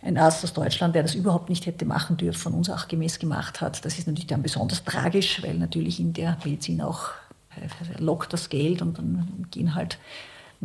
[0.01, 3.83] ein Arzt aus Deutschland, der das überhaupt nicht hätte machen dürfen, und unsachgemäß gemacht hat.
[3.85, 7.09] Das ist natürlich dann besonders tragisch, weil natürlich in der Medizin auch
[7.55, 9.97] äh, lockt das Geld und dann gehen halt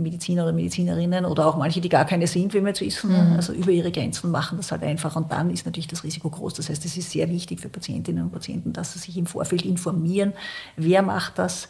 [0.01, 3.37] Mediziner oder Medizinerinnen oder auch manche, die gar keine sind, wie wir zu wissen, mhm.
[3.37, 6.55] also über ihre Grenzen machen das halt einfach und dann ist natürlich das Risiko groß.
[6.55, 9.65] Das heißt, es ist sehr wichtig für Patientinnen und Patienten, dass sie sich im Vorfeld
[9.65, 10.33] informieren,
[10.77, 11.69] wer macht das,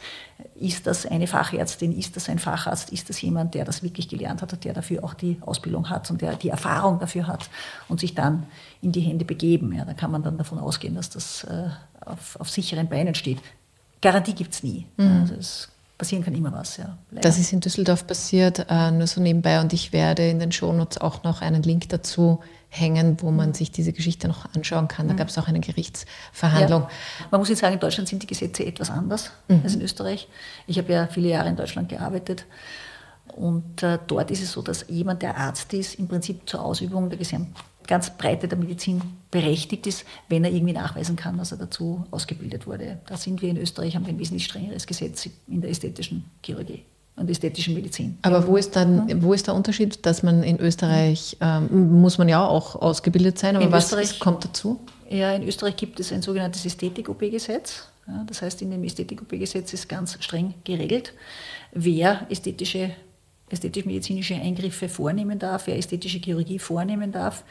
[0.54, 4.42] ist das eine Fachärztin, ist das ein Facharzt, ist das jemand, der das wirklich gelernt
[4.42, 7.50] hat und der dafür auch die Ausbildung hat und der die Erfahrung dafür hat
[7.88, 8.46] und sich dann
[8.82, 9.72] in die Hände begeben.
[9.72, 11.68] Ja, da kann man dann davon ausgehen, dass das äh,
[12.04, 13.38] auf, auf sicheren Beinen steht.
[14.00, 14.86] Garantie gibt es nie.
[14.96, 15.20] Mhm.
[15.20, 15.68] Also es
[16.00, 16.78] passieren kann immer was.
[16.78, 19.60] Ja, das ist in Düsseldorf passiert, äh, nur so nebenbei.
[19.60, 23.70] Und ich werde in den Shownotes auch noch einen Link dazu hängen, wo man sich
[23.70, 25.08] diese Geschichte noch anschauen kann.
[25.08, 25.18] Da mhm.
[25.18, 26.82] gab es auch eine Gerichtsverhandlung.
[26.82, 26.88] Ja.
[27.30, 29.60] Man muss jetzt sagen, in Deutschland sind die Gesetze etwas anders mhm.
[29.62, 30.26] als in Österreich.
[30.66, 32.46] Ich habe ja viele Jahre in Deutschland gearbeitet.
[33.36, 37.10] Und äh, dort ist es so, dass jemand, der Arzt ist, im Prinzip zur Ausübung
[37.10, 37.54] der gesamten
[37.90, 42.66] ganz Breite der Medizin berechtigt ist, wenn er irgendwie nachweisen kann, dass er dazu ausgebildet
[42.66, 43.00] wurde.
[43.06, 46.84] Da sind wir in Österreich, haben wir ein wesentlich strengeres Gesetz in der ästhetischen Chirurgie
[47.16, 48.16] und ästhetischen Medizin.
[48.22, 52.28] Aber wo ist dann, wo ist der Unterschied, dass man in Österreich, ähm, muss man
[52.28, 54.80] ja auch ausgebildet sein, aber in was Österreich, kommt dazu?
[55.08, 57.88] Ja, in Österreich gibt es ein sogenanntes Ästhetik-OP-Gesetz.
[58.06, 61.12] Ja, das heißt, in dem Ästhetik-OP-Gesetz ist ganz streng geregelt,
[61.72, 62.92] wer ästhetische
[63.50, 67.44] ästhetisch-medizinische Eingriffe vornehmen darf, wer ästhetische Chirurgie vornehmen darf.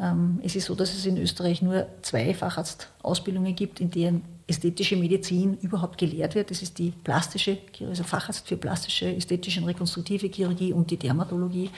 [0.00, 4.96] Ähm, es ist so, dass es in Österreich nur zwei Facharztausbildungen gibt, in denen ästhetische
[4.96, 6.50] Medizin überhaupt gelehrt wird.
[6.50, 11.70] Das ist die plastische, also Facharzt für plastische, ästhetische und rekonstruktive Chirurgie und die Dermatologie.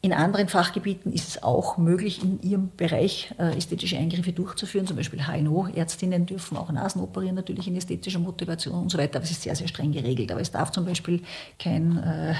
[0.00, 4.86] In anderen Fachgebieten ist es auch möglich, in ihrem Bereich äh, ästhetische Eingriffe durchzuführen.
[4.86, 9.16] Zum Beispiel HNO-Ärztinnen dürfen auch Nasen operieren, natürlich in ästhetischer Motivation und so weiter.
[9.16, 10.30] Aber es ist sehr, sehr streng geregelt.
[10.30, 11.22] Aber es darf zum Beispiel
[11.58, 12.34] kein äh,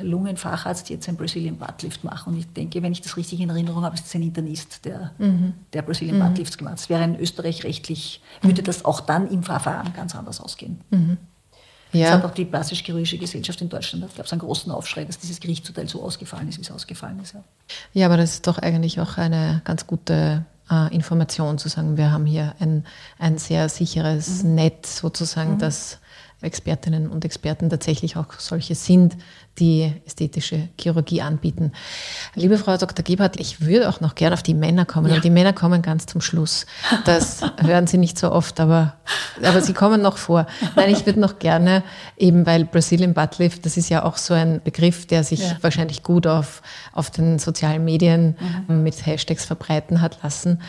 [0.00, 2.32] Lungenfacharzt jetzt ein Brazilian Buttlift machen.
[2.32, 5.12] Und ich denke, wenn ich das richtig in Erinnerung habe, ist es ein Internist, der,
[5.18, 5.54] mhm.
[5.72, 6.28] der Brazilian mhm.
[6.28, 6.80] Buttlifts gemacht hat.
[6.80, 10.80] Das wäre in Österreich rechtlich, würde das auch dann im Verfahren ganz anders ausgehen.
[10.90, 11.18] Mhm.
[11.92, 12.06] Ja.
[12.06, 15.18] Das hat auch die plastisch-chirurgische Gesellschaft in Deutschland, da gab es einen großen Aufschrei, dass
[15.18, 17.34] dieses Gerichtsurteil so ausgefallen ist, wie es ausgefallen ist.
[17.34, 17.44] Ja.
[17.92, 22.10] ja, aber das ist doch eigentlich auch eine ganz gute äh, Information, zu sagen, wir
[22.10, 22.84] haben hier ein,
[23.18, 24.54] ein sehr sicheres mhm.
[24.54, 25.58] Netz sozusagen, mhm.
[25.58, 25.98] das
[26.42, 29.16] Expertinnen und Experten tatsächlich auch solche sind,
[29.58, 31.72] die ästhetische Chirurgie anbieten.
[32.34, 33.04] Liebe Frau Dr.
[33.04, 35.14] Gebhardt, ich würde auch noch gern auf die Männer kommen, ja.
[35.14, 36.66] aber die Männer kommen ganz zum Schluss.
[37.04, 38.94] Das hören Sie nicht so oft, aber,
[39.42, 40.46] aber sie kommen noch vor.
[40.74, 41.82] Nein, ich würde noch gerne,
[42.16, 45.56] eben weil Brazilian Buttlift, das ist ja auch so ein Begriff, der sich ja.
[45.60, 46.62] wahrscheinlich gut auf,
[46.92, 48.36] auf den sozialen Medien
[48.68, 48.82] mhm.
[48.82, 50.60] mit Hashtags verbreiten hat lassen.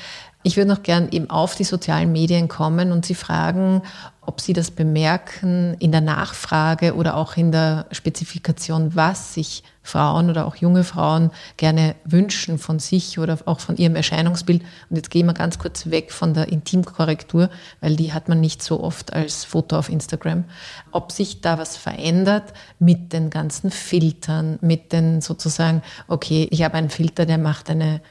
[0.45, 3.81] Ich würde noch gern eben auf die sozialen Medien kommen und Sie fragen,
[4.19, 10.29] ob Sie das bemerken in der Nachfrage oder auch in der Spezifikation, was sich Frauen
[10.29, 14.61] oder auch junge Frauen gerne wünschen von sich oder auch von ihrem Erscheinungsbild.
[14.89, 18.61] Und jetzt gehen wir ganz kurz weg von der Intimkorrektur, weil die hat man nicht
[18.61, 20.43] so oft als Foto auf Instagram.
[20.91, 26.75] Ob sich da was verändert mit den ganzen Filtern, mit den sozusagen, okay, ich habe
[26.75, 28.01] einen Filter, der macht eine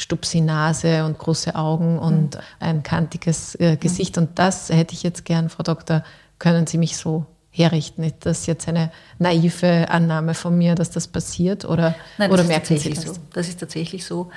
[0.00, 2.40] stupsi Nase und große Augen und mhm.
[2.58, 4.16] ein kantiges äh, Gesicht.
[4.16, 4.22] Mhm.
[4.22, 6.02] Und das hätte ich jetzt gern, Frau Doktor,
[6.38, 8.10] können Sie mich so herrichten?
[8.20, 12.78] Das ist jetzt eine naive Annahme von mir, dass das passiert oder, Nein, oder merken
[12.78, 13.02] Sie das?
[13.02, 13.14] So.
[13.32, 14.30] Das ist tatsächlich so,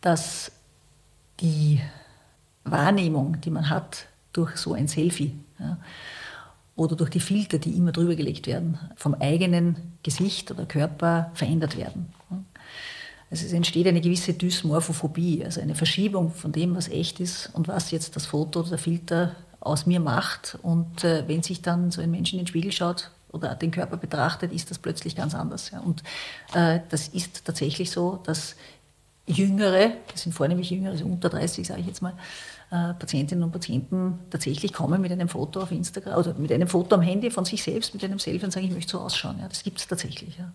[0.00, 0.50] dass
[1.40, 1.80] die
[2.64, 5.76] Wahrnehmung, die man hat durch so ein Selfie ja,
[6.76, 11.76] oder durch die Filter, die immer drüber gelegt werden, vom eigenen Gesicht oder Körper verändert
[11.76, 12.12] werden.
[13.32, 17.66] Also es entsteht eine gewisse Dysmorphophobie, also eine Verschiebung von dem, was echt ist und
[17.66, 20.58] was jetzt das Foto oder der Filter aus mir macht.
[20.60, 23.96] Und äh, wenn sich dann so ein Mensch in den Spiegel schaut oder den Körper
[23.96, 25.70] betrachtet, ist das plötzlich ganz anders.
[25.70, 25.80] Ja.
[25.80, 26.02] Und
[26.52, 28.54] äh, das ist tatsächlich so, dass
[29.26, 32.12] Jüngere, das sind vornehmlich Jüngere, also unter 30 sage ich jetzt mal,
[32.70, 36.96] äh, Patientinnen und Patienten tatsächlich kommen mit einem Foto auf Instagram oder mit einem Foto
[36.96, 39.38] am Handy von sich selbst, mit einem Selfie und sagen, ich möchte so ausschauen.
[39.40, 39.48] Ja.
[39.48, 40.36] Das gibt es tatsächlich.
[40.36, 40.52] Ja.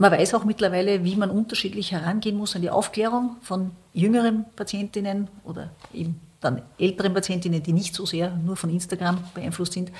[0.00, 5.26] Man weiß auch mittlerweile, wie man unterschiedlich herangehen muss an die Aufklärung von jüngeren Patientinnen
[5.42, 9.90] oder eben dann älteren Patientinnen, die nicht so sehr nur von Instagram beeinflusst sind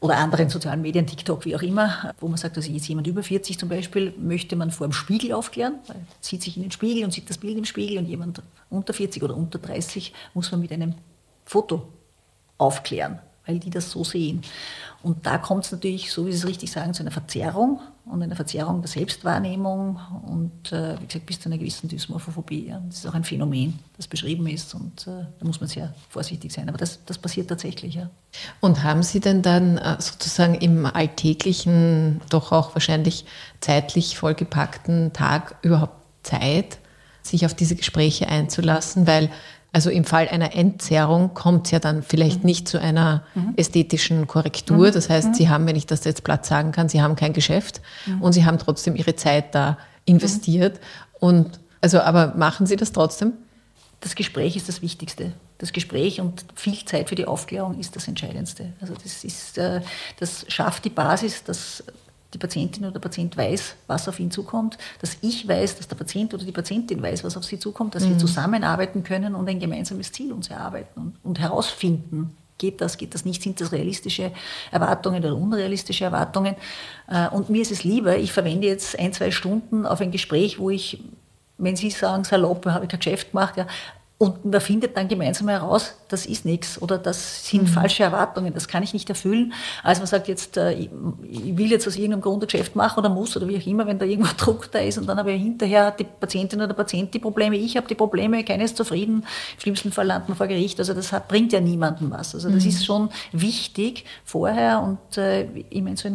[0.00, 3.22] oder anderen sozialen Medien, TikTok, wie auch immer, wo man sagt, also jetzt jemand über
[3.22, 7.04] 40 zum Beispiel, möchte man vor dem Spiegel aufklären, weil zieht sich in den Spiegel
[7.04, 10.60] und sieht das Bild im Spiegel und jemand unter 40 oder unter 30 muss man
[10.60, 10.94] mit einem
[11.44, 11.86] Foto
[12.58, 14.42] aufklären, weil die das so sehen.
[15.04, 17.78] Und da kommt es natürlich, so wie Sie es richtig sagen, zu einer Verzerrung
[18.10, 22.68] und einer Verzerrung der Selbstwahrnehmung und, äh, wie gesagt, bis zu einer gewissen Dysmorphophobie.
[22.68, 22.82] Ja.
[22.86, 26.52] Das ist auch ein Phänomen, das beschrieben ist und äh, da muss man sehr vorsichtig
[26.52, 26.68] sein.
[26.68, 28.10] Aber das, das passiert tatsächlich, ja.
[28.60, 33.24] Und haben Sie denn dann äh, sozusagen im alltäglichen, doch auch wahrscheinlich
[33.60, 36.78] zeitlich vollgepackten Tag überhaupt Zeit,
[37.22, 39.06] sich auf diese Gespräche einzulassen?
[39.06, 39.30] Weil
[39.72, 42.46] also im Fall einer Entzerrung kommt es ja dann vielleicht mhm.
[42.46, 43.52] nicht zu einer mhm.
[43.56, 44.88] ästhetischen Korrektur.
[44.88, 44.92] Mhm.
[44.92, 47.82] Das heißt, Sie haben, wenn ich das jetzt platt sagen kann, Sie haben kein Geschäft
[48.20, 50.80] und Sie haben trotzdem Ihre Zeit da investiert.
[51.20, 53.34] Und also, aber machen Sie das trotzdem?
[54.00, 55.32] Das Gespräch ist das Wichtigste.
[55.58, 58.72] Das Gespräch und viel Zeit für die Aufklärung ist das Entscheidendste.
[58.80, 59.80] Also das ist, äh,
[60.18, 61.82] das schafft die Basis, dass
[62.34, 65.96] die Patientin oder der Patient weiß, was auf ihn zukommt, dass ich weiß, dass der
[65.96, 68.10] Patient oder die Patientin weiß, was auf sie zukommt, dass mhm.
[68.10, 73.14] wir zusammenarbeiten können und ein gemeinsames Ziel uns erarbeiten und, und herausfinden, geht das, geht
[73.14, 74.32] das nicht, sind das realistische
[74.70, 76.56] Erwartungen oder unrealistische Erwartungen.
[77.06, 80.58] Äh, und mir ist es lieber, ich verwende jetzt ein, zwei Stunden auf ein Gespräch,
[80.58, 81.00] wo ich
[81.58, 83.66] wenn Sie sagen, salopp, habe ich kein Geschäft gemacht, ja,
[84.20, 87.66] und man findet dann gemeinsam heraus, das ist nichts oder das sind mhm.
[87.68, 89.52] falsche Erwartungen, das kann ich nicht erfüllen.
[89.84, 90.90] Also man sagt jetzt, äh, ich
[91.56, 94.00] will jetzt aus irgendeinem Grund ein Geschäft machen oder muss oder wie auch immer, wenn
[94.00, 97.14] da irgendwo Druck da ist und dann habe ich hinterher die Patientin oder der Patient
[97.14, 100.48] die Probleme, ich habe die Probleme, keiner ist zufrieden, im schlimmsten Fall landen wir vor
[100.48, 100.80] Gericht.
[100.80, 102.34] Also das hat, bringt ja niemandem was.
[102.34, 102.70] Also das mhm.
[102.70, 106.08] ist schon wichtig vorher und äh, ich meine, so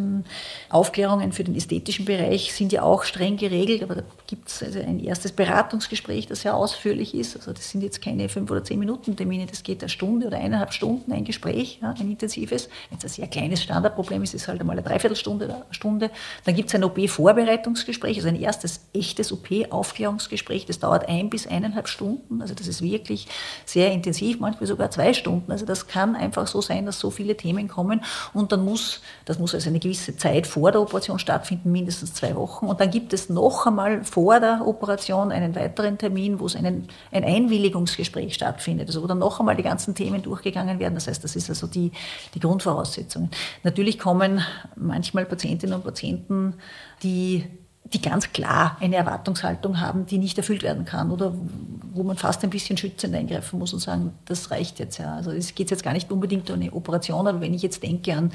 [0.68, 4.78] Aufklärungen für den ästhetischen Bereich sind ja auch streng geregelt, aber da gibt es also
[4.80, 7.36] ein erstes Beratungsgespräch, das sehr ausführlich ist.
[7.36, 10.38] Also das sind jetzt keine fünf oder zehn Minuten Termine, das geht eine Stunde oder
[10.38, 12.68] eineinhalb Stunden, ein Gespräch, ja, ein intensives.
[12.90, 15.64] Wenn es ein sehr kleines Standardproblem ist, ist es halt einmal eine Dreiviertelstunde oder eine
[15.70, 16.10] Stunde.
[16.44, 21.88] Dann gibt es ein OP-Vorbereitungsgespräch, also ein erstes echtes OP-Aufklärungsgespräch, das dauert ein bis eineinhalb
[21.88, 22.42] Stunden.
[22.42, 23.26] Also das ist wirklich
[23.64, 25.50] sehr intensiv, manchmal sogar zwei Stunden.
[25.52, 29.38] Also das kann einfach so sein, dass so viele Themen kommen und dann muss, das
[29.38, 32.66] muss also eine gewisse Zeit vor der Operation stattfinden, mindestens zwei Wochen.
[32.66, 36.88] Und dann gibt es noch einmal vor der Operation einen weiteren Termin, wo es einen,
[37.12, 37.24] ein
[37.84, 40.94] Einwilligungsgespräch stattfindet, also wo dann noch einmal die ganzen Themen durchgegangen werden.
[40.94, 41.92] Das heißt, das ist also die,
[42.34, 43.30] die Grundvoraussetzung.
[43.62, 44.40] Natürlich kommen
[44.76, 46.54] manchmal Patientinnen und Patienten,
[47.02, 47.44] die
[47.92, 51.34] die ganz klar eine Erwartungshaltung haben, die nicht erfüllt werden kann oder
[51.92, 55.14] wo man fast ein bisschen schützend eingreifen muss und sagen, das reicht jetzt ja.
[55.14, 58.14] Also es geht jetzt gar nicht unbedingt um eine Operation, aber wenn ich jetzt denke
[58.14, 58.32] an,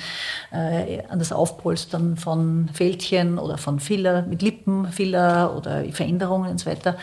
[0.51, 6.69] äh, an das Aufpolstern von Fältchen oder von Filler mit Lippenfiller oder Veränderungen und so
[6.69, 6.95] weiter,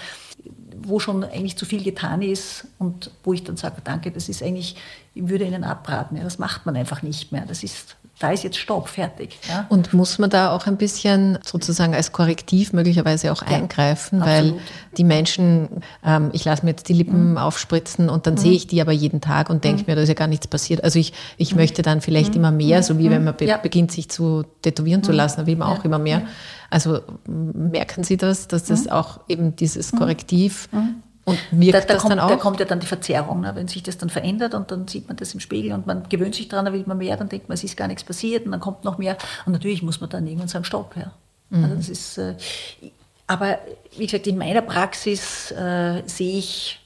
[0.89, 4.43] wo schon eigentlich zu viel getan ist und wo ich dann sage, danke, das ist
[4.43, 4.76] eigentlich,
[5.14, 6.16] ich würde Ihnen abraten.
[6.16, 7.45] Ja, das macht man einfach nicht mehr.
[7.47, 9.39] Das ist da ist jetzt Stopp, fertig.
[9.47, 9.67] Ja.
[9.69, 14.55] Und muss man da auch ein bisschen sozusagen als Korrektiv möglicherweise auch ja, eingreifen, absolut.
[14.55, 14.61] weil
[14.97, 15.69] die Menschen,
[16.03, 17.39] ähm, ich lasse mir jetzt die Lippen mhm.
[17.39, 18.39] aufspritzen und dann mhm.
[18.39, 19.87] sehe ich die aber jeden Tag und denke mhm.
[19.89, 20.83] mir, da ist ja gar nichts passiert.
[20.83, 21.59] Also ich, ich mhm.
[21.59, 22.37] möchte dann vielleicht mhm.
[22.37, 23.59] immer mehr, so wie wenn man be ja.
[23.59, 26.23] beginnt, sich zu tätowieren zu lassen, dann will man auch immer mehr.
[26.71, 30.69] Also merken Sie das, dass das auch eben dieses Korrektiv
[31.27, 32.29] und wirkt da, da das kommt, dann auch?
[32.29, 33.51] Da kommt ja dann die Verzerrung, ne?
[33.55, 36.37] wenn sich das dann verändert und dann sieht man das im Spiegel und man gewöhnt
[36.37, 38.53] sich daran, dann will man mehr, dann denkt man, es ist gar nichts passiert und
[38.53, 39.18] dann kommt noch mehr.
[39.45, 41.12] Und natürlich muss man dann irgendwann sagen, stopp, ja.
[41.51, 41.64] Mhm.
[41.64, 42.35] Also das ist, äh,
[43.27, 43.59] aber
[43.97, 46.81] wie gesagt, in meiner Praxis äh, sehe ich,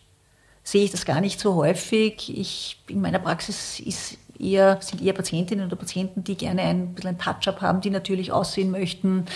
[0.65, 2.35] sehe ich das gar nicht so häufig.
[2.35, 7.11] Ich, in meiner Praxis ist eher, sind eher Patientinnen oder Patienten, die gerne ein bisschen
[7.11, 9.27] ein Touch-up haben, die natürlich aussehen möchten.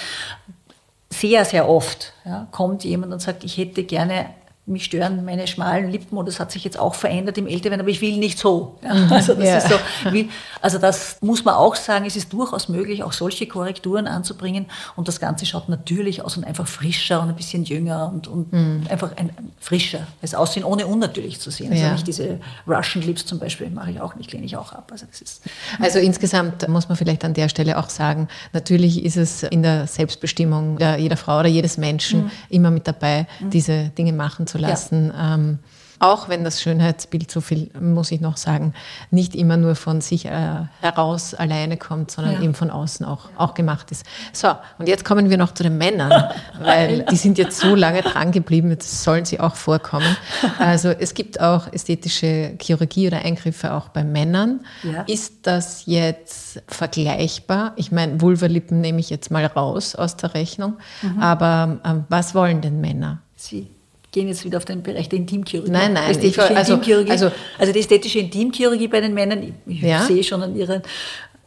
[1.10, 4.30] Sehr, sehr oft ja, kommt jemand und sagt, ich hätte gerne
[4.66, 7.90] mich stören meine schmalen Lippen und das hat sich jetzt auch verändert im Älterwerden, aber
[7.90, 8.78] ich will nicht so.
[8.82, 9.12] Ja, mhm.
[9.12, 9.56] also, das ja.
[9.58, 10.30] ist so will,
[10.62, 15.06] also das muss man auch sagen, es ist durchaus möglich, auch solche Korrekturen anzubringen und
[15.06, 18.86] das Ganze schaut natürlich aus und einfach frischer und ein bisschen jünger und, und mhm.
[18.88, 21.70] einfach ein, ein frischer, das Aussehen ohne unnatürlich zu sehen.
[21.70, 21.92] Also ja.
[21.92, 24.88] nicht diese Russian Lips zum Beispiel mache ich auch nicht, lehne ich auch ab.
[24.90, 25.42] Also, das ist
[25.78, 29.86] also insgesamt muss man vielleicht an der Stelle auch sagen, natürlich ist es in der
[29.86, 32.30] Selbstbestimmung jeder Frau oder jedes Menschen mhm.
[32.48, 33.50] immer mit dabei, mhm.
[33.50, 35.12] diese Dinge machen zu zu lassen.
[35.14, 35.34] Ja.
[35.34, 35.58] Ähm,
[36.00, 38.74] auch wenn das Schönheitsbild, so viel muss ich noch sagen,
[39.10, 42.42] nicht immer nur von sich äh, heraus alleine kommt, sondern ja.
[42.42, 44.04] eben von außen auch, auch gemacht ist.
[44.32, 44.48] So,
[44.78, 46.24] und jetzt kommen wir noch zu den Männern,
[46.60, 50.16] weil die sind jetzt so lange dran geblieben, jetzt sollen sie auch vorkommen.
[50.58, 54.60] Also es gibt auch ästhetische Chirurgie oder Eingriffe auch bei Männern.
[54.82, 55.02] Ja.
[55.02, 57.72] Ist das jetzt vergleichbar?
[57.76, 61.20] Ich meine, Vulvalippen nehme ich jetzt mal raus aus der Rechnung, mhm.
[61.20, 63.22] aber äh, was wollen denn Männer?
[63.36, 63.73] Sie
[64.14, 65.72] gehen jetzt wieder auf den Bereich der Intimchirurgie.
[65.72, 66.10] Nein, nein.
[66.10, 67.10] Ästhetische ich, also, Intimchirurgie.
[67.10, 70.04] Also, also die ästhetische Intimchirurgie bei den Männern, ich ja?
[70.04, 70.82] sehe schon an ihren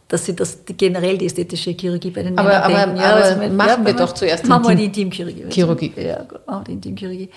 [0.09, 2.97] dass sie das generell die ästhetische Chirurgie bei den aber, Männern aber, denken.
[2.97, 5.45] Ja, aber also, machen ja, wir doch zuerst machen wir die Intimchirurgie.
[5.49, 5.91] Chirurgie.
[5.97, 7.29] Ja, machen wir die Intimchirurgie.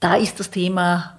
[0.00, 1.18] Da ist das Thema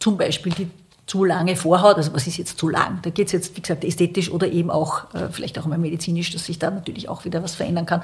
[0.00, 0.68] zum Beispiel die
[1.06, 2.98] zu lange Vorhaut, also was ist jetzt zu lang?
[3.02, 6.32] Da geht es jetzt, wie gesagt, ästhetisch oder eben auch äh, vielleicht auch mal medizinisch,
[6.32, 8.02] dass sich da natürlich auch wieder was verändern kann.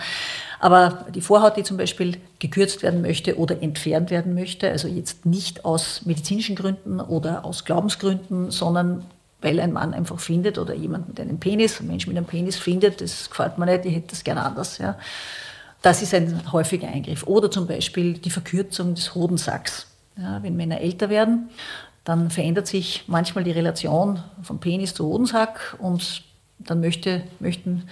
[0.60, 5.26] Aber die Vorhaut, die zum Beispiel gekürzt werden möchte oder entfernt werden möchte, also jetzt
[5.26, 9.04] nicht aus medizinischen Gründen oder aus Glaubensgründen, sondern
[9.40, 12.56] weil ein Mann einfach findet oder jemand mit einem Penis, ein Mensch mit einem Penis
[12.56, 14.78] findet, das gefällt mir nicht, ich hätte das gerne anders.
[14.78, 14.96] Ja.
[15.82, 17.26] Das ist ein häufiger Eingriff.
[17.26, 19.88] Oder zum Beispiel die Verkürzung des Hodensacks.
[20.16, 21.48] Ja, wenn Männer älter werden,
[22.04, 26.22] dann verändert sich manchmal die Relation von Penis zu Hodensack und
[26.58, 27.84] dann möchte, möchten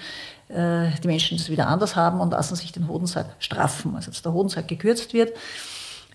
[0.49, 3.95] äh, die Menschen das wieder anders haben und lassen sich den Hodensack straffen.
[3.95, 5.37] Also dass der Hodensack gekürzt wird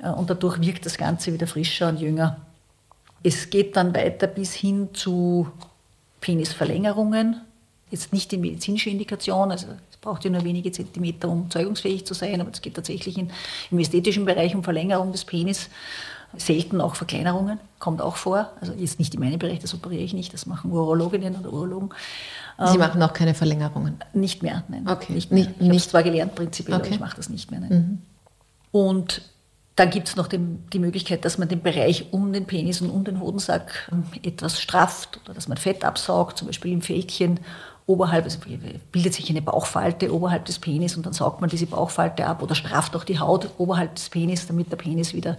[0.01, 2.37] äh, und dadurch wirkt das Ganze wieder frischer und jünger.
[3.23, 5.47] Es geht dann weiter bis hin zu
[6.21, 7.41] Penisverlängerungen.
[7.91, 12.13] Jetzt nicht in medizinische Indikation, also es braucht ja nur wenige Zentimeter, um zeugungsfähig zu
[12.13, 13.31] sein, aber es geht tatsächlich in,
[13.71, 15.69] im ästhetischen Bereich um Verlängerung des Penis
[16.37, 18.51] selten auch Verkleinerungen, kommt auch vor.
[18.61, 21.89] Also jetzt nicht in meinem Bereich, das operiere ich nicht, das machen Urologinnen oder Urologen.
[22.57, 23.97] Sie ähm, machen auch keine Verlängerungen?
[24.13, 24.87] Nicht mehr, nein.
[24.87, 25.13] Okay.
[25.13, 25.47] Nicht mehr.
[25.59, 26.87] ich habe es zwar gelernt prinzipiell, okay.
[26.87, 27.59] aber ich mache das nicht mehr.
[27.59, 28.01] Mhm.
[28.71, 29.21] Und
[29.75, 32.89] dann gibt es noch den, die Möglichkeit, dass man den Bereich um den Penis und
[32.89, 37.39] um den Hodensack ähm, etwas strafft oder dass man Fett absaugt, zum Beispiel im Fältchen
[37.87, 38.39] oberhalb, also
[38.91, 42.55] bildet sich eine Bauchfalte oberhalb des Penis und dann saugt man diese Bauchfalte ab oder
[42.55, 45.37] strafft auch die Haut oberhalb des Penis, damit der Penis wieder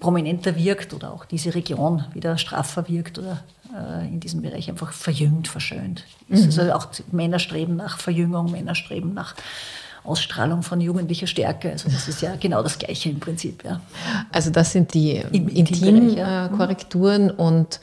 [0.00, 3.42] prominenter wirkt oder auch diese Region wieder straffer wirkt oder
[3.74, 6.04] äh, in diesem Bereich einfach verjüngt, verschönt.
[6.28, 6.44] Mhm.
[6.44, 9.34] Also auch Männer streben nach Verjüngung, Männer streben nach
[10.04, 11.70] Ausstrahlung von jugendlicher Stärke.
[11.70, 13.64] Also das ist ja genau das Gleiche im Prinzip.
[13.64, 13.80] Ja.
[14.30, 17.32] Also das sind die Intimkorrekturen ja.
[17.32, 17.38] mhm.
[17.38, 17.78] und äh,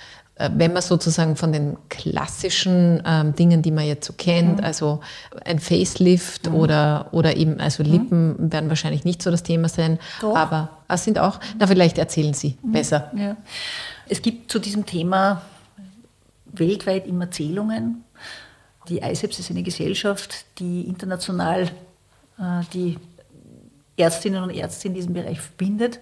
[0.53, 4.63] wenn man sozusagen von den klassischen ähm, Dingen, die man jetzt so kennt, mhm.
[4.63, 5.01] also
[5.45, 6.55] ein Facelift mhm.
[6.55, 7.91] oder, oder eben, also mhm.
[7.91, 8.51] Lippen mhm.
[8.53, 10.35] werden wahrscheinlich nicht so das Thema sein, Doch.
[10.35, 12.71] aber es sind auch, na vielleicht erzählen Sie mhm.
[12.71, 13.11] besser.
[13.15, 13.37] Ja.
[14.07, 15.41] Es gibt zu diesem Thema
[16.45, 18.03] weltweit immer Zählungen.
[18.89, 21.69] Die ISEPS ist eine Gesellschaft, die international
[22.39, 22.97] äh, die
[23.97, 25.99] Ärztinnen und Ärzte in diesem Bereich verbindet.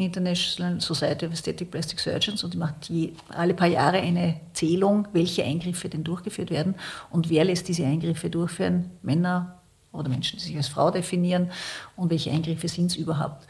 [0.00, 5.08] International Society of Aesthetic Plastic Surgeons und die macht die, alle paar Jahre eine Zählung,
[5.12, 6.74] welche Eingriffe denn durchgeführt werden
[7.10, 9.60] und wer lässt diese Eingriffe durchführen, Männer
[9.92, 11.50] oder Menschen, die sich als Frau definieren
[11.96, 13.46] und welche Eingriffe sind es überhaupt.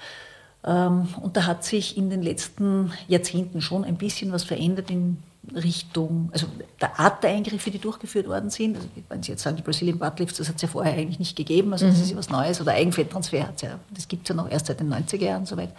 [0.65, 5.19] Ähm, und da hat sich in den letzten Jahrzehnten schon ein bisschen was verändert in
[5.55, 6.47] Richtung, also
[6.81, 8.77] der Art der Eingriffe, die durchgeführt worden sind.
[8.77, 11.19] Also wenn Sie jetzt sagen, die Brazilian Butt Lifts, das hat es ja vorher eigentlich
[11.19, 12.03] nicht gegeben, also das mhm.
[12.03, 12.61] ist ja was Neues.
[12.61, 15.71] Oder Eigenfetttransfer, ja, das gibt es ja noch erst seit den 90er Jahren soweit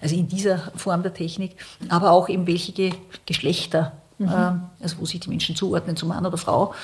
[0.00, 1.56] also in dieser Form der Technik,
[1.88, 2.92] aber auch eben welche
[3.26, 4.28] Geschlechter, mhm.
[4.28, 6.74] äh, also wo sich die Menschen zuordnen, zu Mann oder Frau.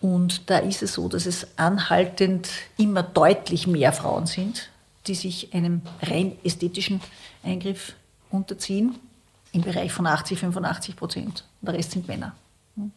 [0.00, 4.68] Und da ist es so, dass es anhaltend immer deutlich mehr Frauen sind,
[5.06, 7.00] die sich einem rein ästhetischen
[7.42, 7.94] Eingriff
[8.30, 8.96] unterziehen,
[9.52, 11.44] im Bereich von 80, 85 Prozent.
[11.62, 12.34] Der Rest sind Männer.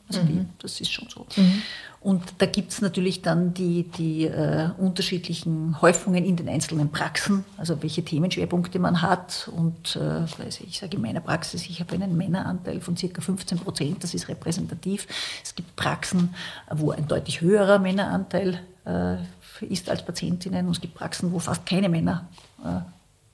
[0.07, 0.27] Also mhm.
[0.27, 1.25] die, das ist schon so.
[1.35, 1.61] Mhm.
[1.99, 7.43] Und da gibt es natürlich dann die, die äh, unterschiedlichen Häufungen in den einzelnen Praxen,
[7.57, 9.51] also welche Themenschwerpunkte man hat.
[9.55, 10.23] Und äh,
[10.65, 13.21] ich sage in meiner Praxis, ich habe einen Männeranteil von ca.
[13.21, 15.07] 15 Prozent, das ist repräsentativ.
[15.43, 16.33] Es gibt Praxen,
[16.71, 19.17] wo ein deutlich höherer Männeranteil äh,
[19.65, 22.27] ist als Patientinnen und es gibt Praxen, wo fast keine Männer
[22.63, 22.79] äh,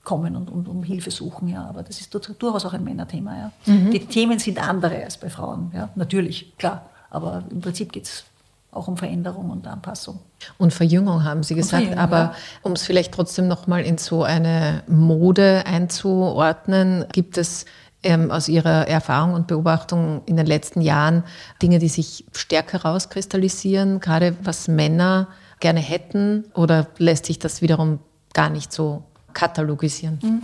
[0.04, 1.64] kommen und, und, um Hilfe suchen, ja.
[1.64, 3.52] Aber das ist durchaus auch ein Männerthema, ja.
[3.66, 3.90] Mhm.
[3.90, 5.88] Die Themen sind andere als bei Frauen, ja.
[5.94, 6.90] Natürlich, klar.
[7.10, 8.24] Aber im Prinzip geht es
[8.70, 10.18] auch um Veränderung und Anpassung.
[10.58, 12.34] Und Verjüngung haben Sie gesagt, aber ja.
[12.62, 17.66] um es vielleicht trotzdem nochmal in so eine Mode einzuordnen, gibt es
[18.02, 21.24] ähm, aus Ihrer Erfahrung und Beobachtung in den letzten Jahren
[21.62, 25.28] Dinge, die sich stärker rauskristallisieren, gerade was Männer
[25.60, 28.00] gerne hätten, oder lässt sich das wiederum
[28.34, 29.04] gar nicht so
[29.34, 30.18] katalogisieren?
[30.22, 30.42] Mhm.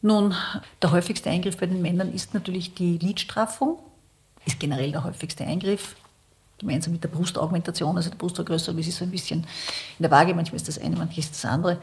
[0.00, 0.34] Nun,
[0.80, 3.78] der häufigste Eingriff bei den Männern ist natürlich die Lidstraffung,
[4.46, 5.96] ist generell der häufigste Eingriff,
[6.58, 10.34] gemeinsam mit der Brustaugmentation, also der Brustvergrößerung, das ist so ein bisschen in der Waage,
[10.34, 11.78] manchmal ist das eine, manchmal ist das andere.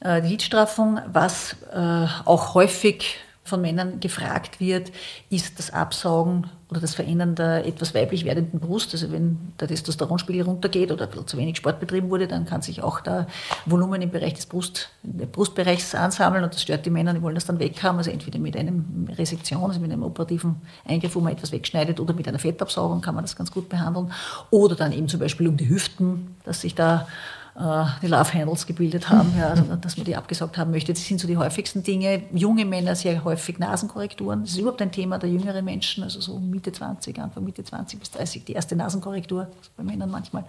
[0.00, 4.90] Äh, die Lidstraffung, was äh, auch häufig von Männern gefragt wird,
[5.28, 8.94] ist das Absaugen oder das Verändern der etwas weiblich werdenden Brust.
[8.94, 13.00] Also wenn der Testosteronspiegel runtergeht oder zu wenig Sport betrieben wurde, dann kann sich auch
[13.00, 13.26] der
[13.66, 17.44] Volumen im Bereich des Brust, Brustbereichs ansammeln und das stört die Männer, die wollen das
[17.44, 17.98] dann weghaben.
[17.98, 22.14] Also entweder mit einem Resektion, also mit einem operativen Eingriff, wo man etwas wegschneidet oder
[22.14, 24.10] mit einer Fettabsaugung kann man das ganz gut behandeln.
[24.50, 27.06] Oder dann eben zum Beispiel um die Hüften, dass sich da
[27.56, 30.92] die Love Handles gebildet haben, ja, also, dass man die abgesaugt haben möchte.
[30.92, 32.24] Das sind so die häufigsten Dinge.
[32.32, 34.40] Junge Männer sehr häufig Nasenkorrekturen.
[34.40, 38.00] Das ist überhaupt ein Thema der jüngeren Menschen, also so Mitte 20, Anfang Mitte 20
[38.00, 39.46] bis 30, die erste Nasenkorrektur,
[39.76, 40.44] bei Männern manchmal.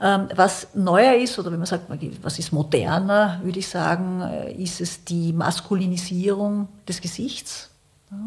[0.00, 1.84] Ähm, was neuer ist, oder wenn man sagt,
[2.22, 7.70] was ist moderner, würde ich sagen, äh, ist es die Maskulinisierung des Gesichts.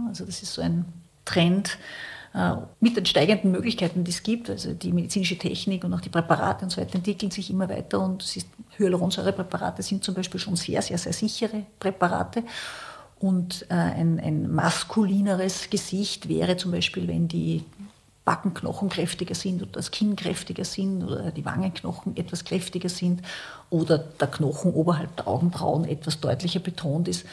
[0.07, 0.85] Also das ist so ein
[1.25, 2.18] Trend, äh,
[2.79, 6.63] mit den steigenden Möglichkeiten, die es gibt, also die medizinische Technik und auch die Präparate
[6.63, 8.23] und so weiter entwickeln sich immer weiter und
[8.77, 12.43] Hyaluronsäurepräparate sind zum Beispiel schon sehr, sehr, sehr sichere Präparate.
[13.19, 17.65] Und äh, ein, ein maskulineres Gesicht wäre zum Beispiel, wenn die
[18.29, 23.23] Backenknochen kräftiger sind oder das Kinn kräftiger sind oder die Wangenknochen etwas kräftiger sind
[23.71, 27.25] oder der Knochen oberhalb der Augenbrauen etwas deutlicher betont ist.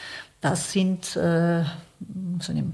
[0.50, 1.64] Das sind äh,
[2.40, 2.64] so eine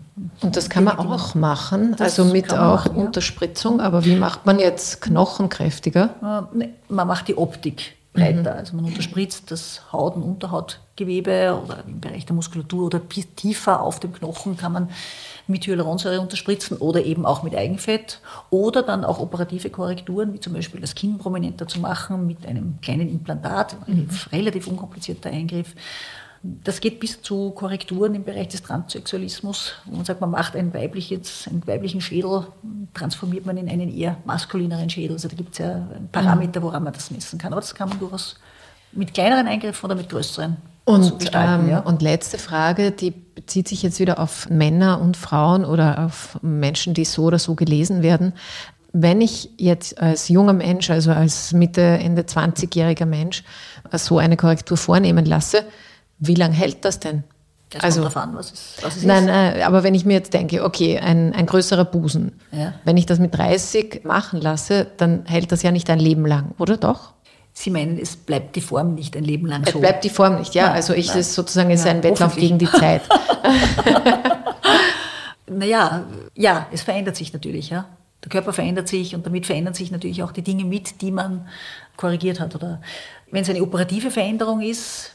[0.40, 3.78] Und das kann man auch machen, also mit auch machen, Unterspritzung.
[3.78, 3.84] Ja.
[3.84, 6.10] Aber wie macht man jetzt Knochen kräftiger?
[6.54, 8.52] Äh, ne, man macht die Optik breiter.
[8.52, 8.58] Mhm.
[8.58, 14.00] Also man unterspritzt das Haut- und Unterhautgewebe oder im Bereich der Muskulatur oder tiefer auf
[14.00, 14.90] dem Knochen kann man
[15.46, 18.20] mit Hyaluronsäure unterspritzen oder eben auch mit Eigenfett
[18.50, 22.78] oder dann auch operative Korrekturen, wie zum Beispiel das Kinn prominenter zu machen mit einem
[22.80, 24.10] kleinen Implantat, ein mhm.
[24.30, 25.74] relativ unkomplizierter Eingriff.
[26.42, 30.74] Das geht bis zu Korrekturen im Bereich des Transsexualismus, wo man sagt, man macht ein
[30.74, 32.46] weibliches, einen weiblichen Schädel,
[32.94, 35.12] transformiert man in einen eher maskulineren Schädel.
[35.12, 36.64] Also da gibt es ja einen Parameter, mhm.
[36.64, 37.52] woran man das messen kann.
[37.52, 38.36] Aber das kann man durchaus
[38.90, 41.78] mit kleineren Eingriffen oder mit größeren und, ähm, ja.
[41.78, 46.92] und letzte Frage, die bezieht sich jetzt wieder auf Männer und Frauen oder auf Menschen,
[46.92, 48.32] die so oder so gelesen werden.
[48.92, 53.44] Wenn ich jetzt als junger Mensch, also als Mitte, Ende 20-jähriger Mensch,
[53.92, 55.64] so eine Korrektur vornehmen lasse,
[56.24, 57.24] wie lange hält das denn?
[57.70, 59.30] Das also, kommt an, was es, was es nein, ist.
[59.30, 62.74] Nein, aber wenn ich mir jetzt denke, okay, ein, ein größerer Busen, ja.
[62.84, 66.54] wenn ich das mit 30 machen lasse, dann hält das ja nicht ein Leben lang,
[66.58, 67.14] oder doch?
[67.54, 69.78] Sie meinen, es bleibt die Form nicht ein Leben lang so?
[69.78, 70.66] Es bleibt die Form nicht, ja.
[70.66, 73.02] Nein, also ich, das sozusagen ist ja, ein Wettlauf gegen die Zeit.
[75.50, 76.04] naja,
[76.34, 77.86] ja, es verändert sich natürlich, ja.
[78.22, 81.48] Der Körper verändert sich und damit verändern sich natürlich auch die Dinge mit, die man
[81.96, 82.54] korrigiert hat.
[82.54, 82.80] Oder
[83.30, 85.12] wenn es eine operative Veränderung ist,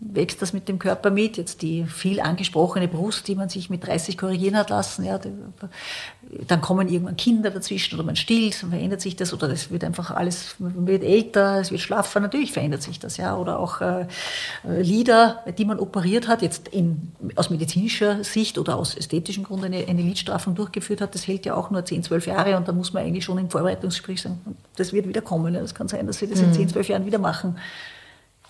[0.00, 1.36] wächst das mit dem Körper mit.
[1.36, 5.20] Jetzt die viel angesprochene Brust, die man sich mit 30 korrigieren hat lassen, ja,
[6.46, 9.84] dann kommen irgendwann Kinder dazwischen oder man stillt, dann verändert sich das oder es wird
[9.84, 13.36] einfach alles, man wird älter, es wird schlaffer, natürlich verändert sich das, ja.
[13.36, 14.06] Oder auch äh,
[14.64, 19.86] Lieder, die man operiert hat, jetzt in, aus medizinischer Sicht oder aus ästhetischen Gründen eine,
[19.86, 22.94] eine Lidstraffung durchgeführt hat, das hält ja auch nur 10, 12 Jahre und da muss
[22.94, 24.40] man eigentlich schon im Vorbereitungsgespräch sagen,
[24.76, 25.54] das wird wieder kommen.
[25.56, 26.68] Es kann sein, dass sie das in 10, mhm.
[26.68, 27.56] 12 Jahren wieder machen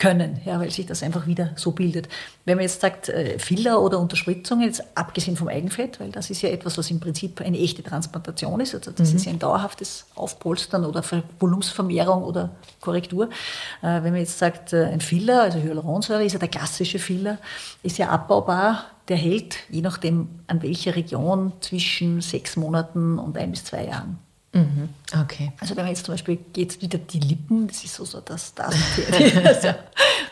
[0.00, 2.08] können, ja, weil sich das einfach wieder so bildet.
[2.46, 6.42] Wenn man jetzt sagt, äh, Filler oder Unterspritzungen, jetzt abgesehen vom Eigenfett, weil das ist
[6.42, 9.16] ja etwas, was im Prinzip eine echte Transplantation ist, also das mhm.
[9.16, 11.04] ist ja ein dauerhaftes Aufpolstern oder
[11.38, 13.28] Volumensvermehrung oder Korrektur.
[13.82, 17.38] Äh, wenn man jetzt sagt, äh, ein Filler, also Hyaluronsäure ist ja der klassische Filler,
[17.82, 23.50] ist ja abbaubar, der hält, je nachdem an welcher Region, zwischen sechs Monaten und ein
[23.50, 24.18] bis zwei Jahren.
[24.52, 24.88] Mhm.
[25.22, 25.52] Okay.
[25.60, 28.52] Also wenn man jetzt zum Beispiel geht wieder die Lippen, das ist so, so das,
[28.54, 28.74] das
[29.44, 29.68] also,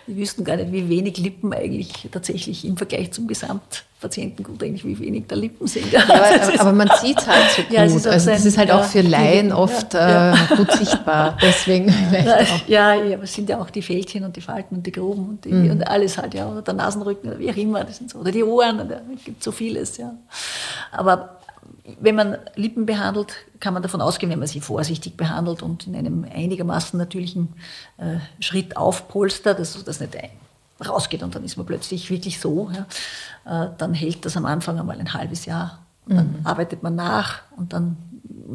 [0.07, 4.99] Wir wüssten gar nicht, wie wenig Lippen eigentlich tatsächlich im Vergleich zum Gesamtpatientengut eigentlich wie
[4.99, 5.93] wenig da Lippen sind.
[5.93, 7.71] Ja, aber, aber, man sieht es halt so gut.
[7.71, 11.39] Ja, also das ist halt auch für Laien oft äh, gut sichtbar.
[11.43, 11.95] Deswegen
[12.67, 15.29] ja, ja, aber es sind ja auch die Fältchen und die Falten und die Gruben
[15.29, 15.71] und, die, mhm.
[15.71, 18.33] und alles halt, ja, oder der Nasenrücken oder wie auch immer, das sind so, oder
[18.33, 20.13] die Ohren, oder es gibt so vieles, ja.
[20.91, 21.38] Aber
[22.01, 25.97] wenn man Lippen behandelt, kann man davon ausgehen, wenn man sie vorsichtig behandelt und in
[25.97, 27.55] einem einigermaßen natürlichen
[27.97, 30.17] äh, Schritt aufpolstert, dass das nicht
[30.87, 34.79] rausgeht und dann ist man plötzlich wirklich so, ja, äh, dann hält das am Anfang
[34.79, 35.81] einmal ein halbes Jahr.
[36.07, 36.47] Und dann mhm.
[36.47, 37.99] arbeitet man nach und dann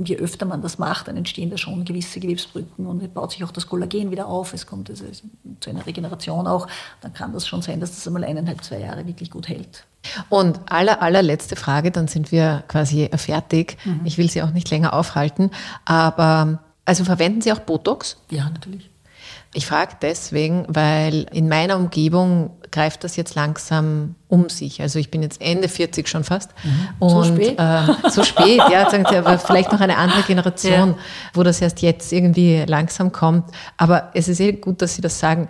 [0.04, 3.52] je öfter man das macht, dann entstehen da schon gewisse Gewebsbrücken und baut sich auch
[3.52, 4.54] das Kollagen wieder auf.
[4.54, 5.06] Es kommt also
[5.60, 6.68] zu einer Regeneration auch.
[7.02, 9.86] Dann kann das schon sein, dass das einmal eineinhalb, zwei Jahre wirklich gut hält.
[10.30, 13.78] Und aller, allerletzte Frage, dann sind wir quasi fertig.
[13.86, 14.02] Mhm.
[14.04, 15.52] Ich will Sie auch nicht länger aufhalten,
[15.86, 18.18] aber also verwenden Sie auch Botox?
[18.30, 18.90] Ja, natürlich.
[19.54, 24.82] Ich frage deswegen, weil in meiner Umgebung greift das jetzt langsam um sich.
[24.82, 26.52] Also ich bin jetzt Ende 40 schon fast.
[26.64, 26.90] Mhm.
[27.00, 27.60] Und, so spät?
[27.60, 30.98] Äh, so spät, ja, sagen Sie, aber vielleicht noch eine andere Generation, ja.
[31.34, 33.52] wo das erst jetzt irgendwie langsam kommt.
[33.78, 35.48] Aber es ist eh gut, dass Sie das sagen.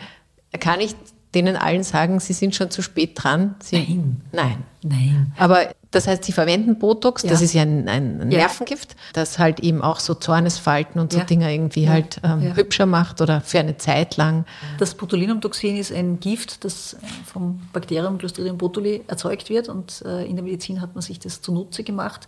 [0.60, 0.96] Kann ich
[1.34, 3.56] denen allen sagen, sie sind schon zu spät dran?
[3.60, 4.22] Sie, nein.
[4.32, 4.64] Nein.
[4.84, 5.34] Nein.
[5.38, 7.30] Aber das heißt, sie verwenden Botox, ja.
[7.30, 11.24] das ist ja ein, ein Nervengift, das halt eben auch so Zornesfalten und so ja.
[11.24, 14.46] Dinger irgendwie halt ähm, hübscher macht oder für eine Zeit lang.
[14.80, 20.36] Das Botulinumtoxin ist ein Gift, das vom Bakterium Clostridium botuli erzeugt wird und äh, in
[20.36, 22.28] der Medizin hat man sich das zunutze gemacht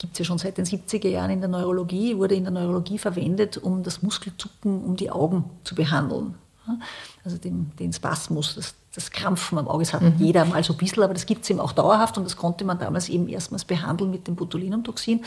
[0.00, 2.98] gibt es ja schon seit den 70er Jahren in der Neurologie, wurde in der Neurologie
[2.98, 6.36] verwendet, um das Muskelzucken um die Augen zu behandeln
[7.24, 10.14] also den, den Spasmus, das, das Krampfen am Auge, das hat mhm.
[10.18, 12.64] jeder mal so ein bisschen, aber das gibt es eben auch dauerhaft und das konnte
[12.64, 15.24] man damals eben erstmals behandeln mit dem Botulinumtoxin.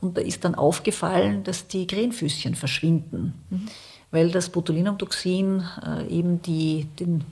[0.00, 3.66] Und da ist dann aufgefallen, dass die Krähenfüßchen verschwinden, mhm.
[4.10, 7.24] weil das Botulinumtoxin äh, eben die, den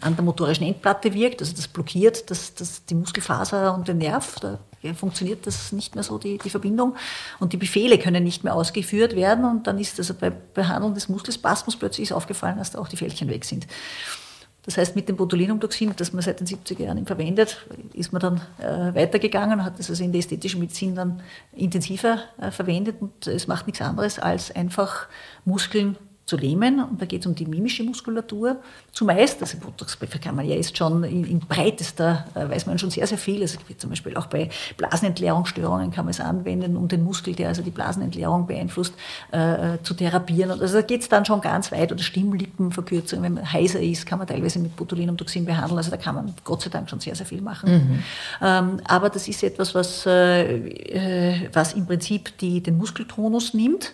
[0.00, 4.36] an der motorischen Endplatte wirkt, also das blockiert das, das, die Muskelfaser und den Nerv,
[4.82, 6.96] da funktioniert das nicht mehr so, die, die Verbindung.
[7.38, 11.08] Und die Befehle können nicht mehr ausgeführt werden und dann ist also bei Behandlung des
[11.08, 13.66] Muskelspasmus plötzlich aufgefallen, dass da auch die Fältchen weg sind.
[14.64, 18.40] Das heißt, mit dem Botulinumtoxin, das man seit den 70er Jahren verwendet, ist man dann
[18.58, 21.20] äh, weitergegangen, hat das also in der ästhetischen Medizin dann
[21.52, 25.08] intensiver äh, verwendet und es macht nichts anderes als einfach
[25.44, 25.96] Muskeln
[26.32, 26.82] zu lähmen.
[26.82, 28.56] Und da geht es um die mimische Muskulatur.
[28.90, 32.90] Zumeist, also Botox kann man ja jetzt schon in, in breitester, äh, weiß man schon
[32.90, 33.42] sehr, sehr viel.
[33.42, 37.60] Also zum Beispiel auch bei Blasenentleerungsstörungen kann man es anwenden, um den Muskel, der also
[37.60, 38.94] die Blasenentleerung beeinflusst,
[39.30, 40.52] äh, zu therapieren.
[40.52, 41.92] Und also da geht es dann schon ganz weit.
[41.92, 45.76] Oder Stimmlippenverkürzung, wenn man heiser ist, kann man teilweise mit Botulinumtoxin behandeln.
[45.76, 47.70] Also da kann man Gott sei Dank schon sehr, sehr viel machen.
[47.70, 48.02] Mhm.
[48.40, 53.92] Ähm, aber das ist etwas, was, äh, äh was im Prinzip die, den Muskeltonus nimmt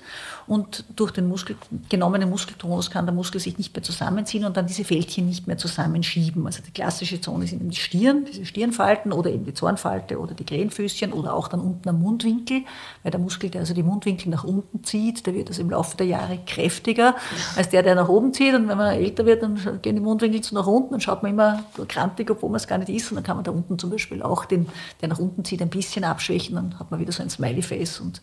[0.49, 1.57] und durch den Muskel,
[1.89, 5.59] genommenen Muskeltonus kann der Muskel sich nicht mehr zusammenziehen und dann diese Fältchen nicht mehr
[5.59, 6.47] zusammenschieben.
[6.47, 10.35] Also die klassische Zone sind eben die Stirn, diese Stirnfalten oder eben die Zornfalte oder
[10.35, 12.63] die Krähenfüßchen oder auch dann unten am Mundwinkel,
[13.03, 15.97] weil der Muskel, der also die Mundwinkel nach unten zieht, der wird also im Laufe
[15.97, 17.15] der Jahre kräftiger
[17.57, 18.55] als der, der nach oben zieht.
[18.55, 21.33] Und wenn man älter wird, dann gehen die Mundwinkel so nach unten, dann schaut man
[21.33, 23.11] immer krantig, obwohl man es gar nicht ist.
[23.11, 24.67] Und dann kann man da unten zum Beispiel auch den,
[25.03, 28.01] der nach unten zieht, ein bisschen abschwächen, dann hat man wieder so ein Smiley-Face.
[28.01, 28.23] Und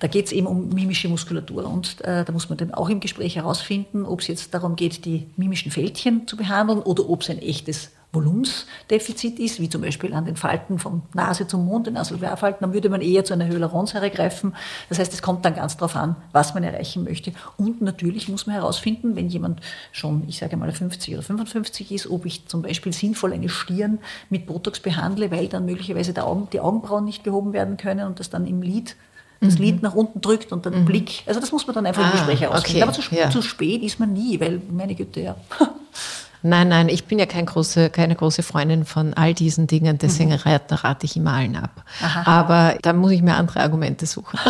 [0.00, 1.53] da geht es eben um mimische Muskulatur.
[1.54, 1.72] Muskulatur.
[1.72, 5.04] Und äh, da muss man dann auch im Gespräch herausfinden, ob es jetzt darum geht,
[5.04, 10.14] die mimischen Fältchen zu behandeln oder ob es ein echtes Volumensdefizit ist, wie zum Beispiel
[10.14, 13.48] an den Falten von Nase zum Mund, den Nasalvealfalten, dann würde man eher zu einer
[13.48, 14.54] Hyaluronsäure greifen.
[14.88, 17.32] Das heißt, es kommt dann ganz darauf an, was man erreichen möchte.
[17.56, 22.08] Und natürlich muss man herausfinden, wenn jemand schon, ich sage mal, 50 oder 55 ist,
[22.08, 23.98] ob ich zum Beispiel sinnvoll eine Stirn
[24.30, 28.46] mit Botox behandle, weil dann möglicherweise die Augenbrauen nicht behoben werden können und das dann
[28.46, 28.94] im Lid
[29.40, 29.64] das mhm.
[29.64, 30.84] Lid nach unten drückt und den mhm.
[30.84, 31.22] Blick.
[31.26, 32.82] Also das muss man dann einfach ah, im Gespräch herausfinden.
[32.82, 32.82] Okay.
[32.82, 33.30] Aber zu, ja.
[33.30, 35.36] zu, spät ist man nie, weil meine Güte, ja.
[36.46, 40.28] Nein, nein, ich bin ja kein große, keine große Freundin von all diesen Dingen, deswegen
[40.28, 40.40] mhm.
[40.44, 41.82] rate, rate ich immer allen ab.
[42.02, 42.30] Aha.
[42.30, 44.38] Aber da muss ich mir andere Argumente suchen.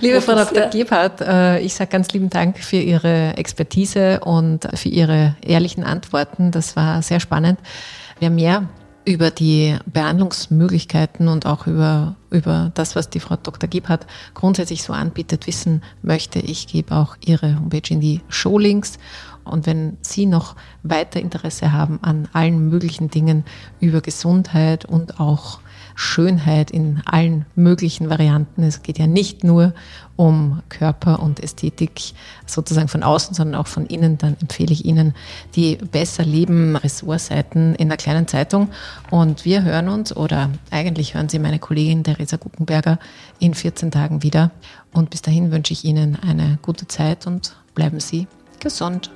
[0.00, 0.62] Liebe Frau Dr.
[0.62, 0.68] Ja.
[0.68, 6.50] Gebhardt, äh, ich sage ganz lieben Dank für Ihre Expertise und für Ihre ehrlichen Antworten.
[6.50, 7.60] Das war sehr spannend.
[8.18, 8.64] Wer mehr
[9.06, 13.70] über die Behandlungsmöglichkeiten und auch über, über das, was die Frau Dr.
[13.70, 14.04] Gebhardt
[14.34, 18.98] grundsätzlich so anbietet, wissen möchte, ich gebe auch ihre Homepage in die Showlinks.
[19.44, 23.44] Und wenn Sie noch weiter Interesse haben an allen möglichen Dingen
[23.78, 25.60] über Gesundheit und auch
[25.96, 28.62] Schönheit in allen möglichen Varianten.
[28.62, 29.72] Es geht ja nicht nur
[30.14, 32.12] um Körper und Ästhetik
[32.44, 34.18] sozusagen von außen, sondern auch von innen.
[34.18, 35.14] Dann empfehle ich Ihnen
[35.54, 38.68] die Besser Leben Ressortseiten in der kleinen Zeitung.
[39.10, 42.98] Und wir hören uns oder eigentlich hören Sie meine Kollegin Theresa Guckenberger
[43.38, 44.50] in 14 Tagen wieder.
[44.92, 48.26] Und bis dahin wünsche ich Ihnen eine gute Zeit und bleiben Sie
[48.60, 49.10] gesund.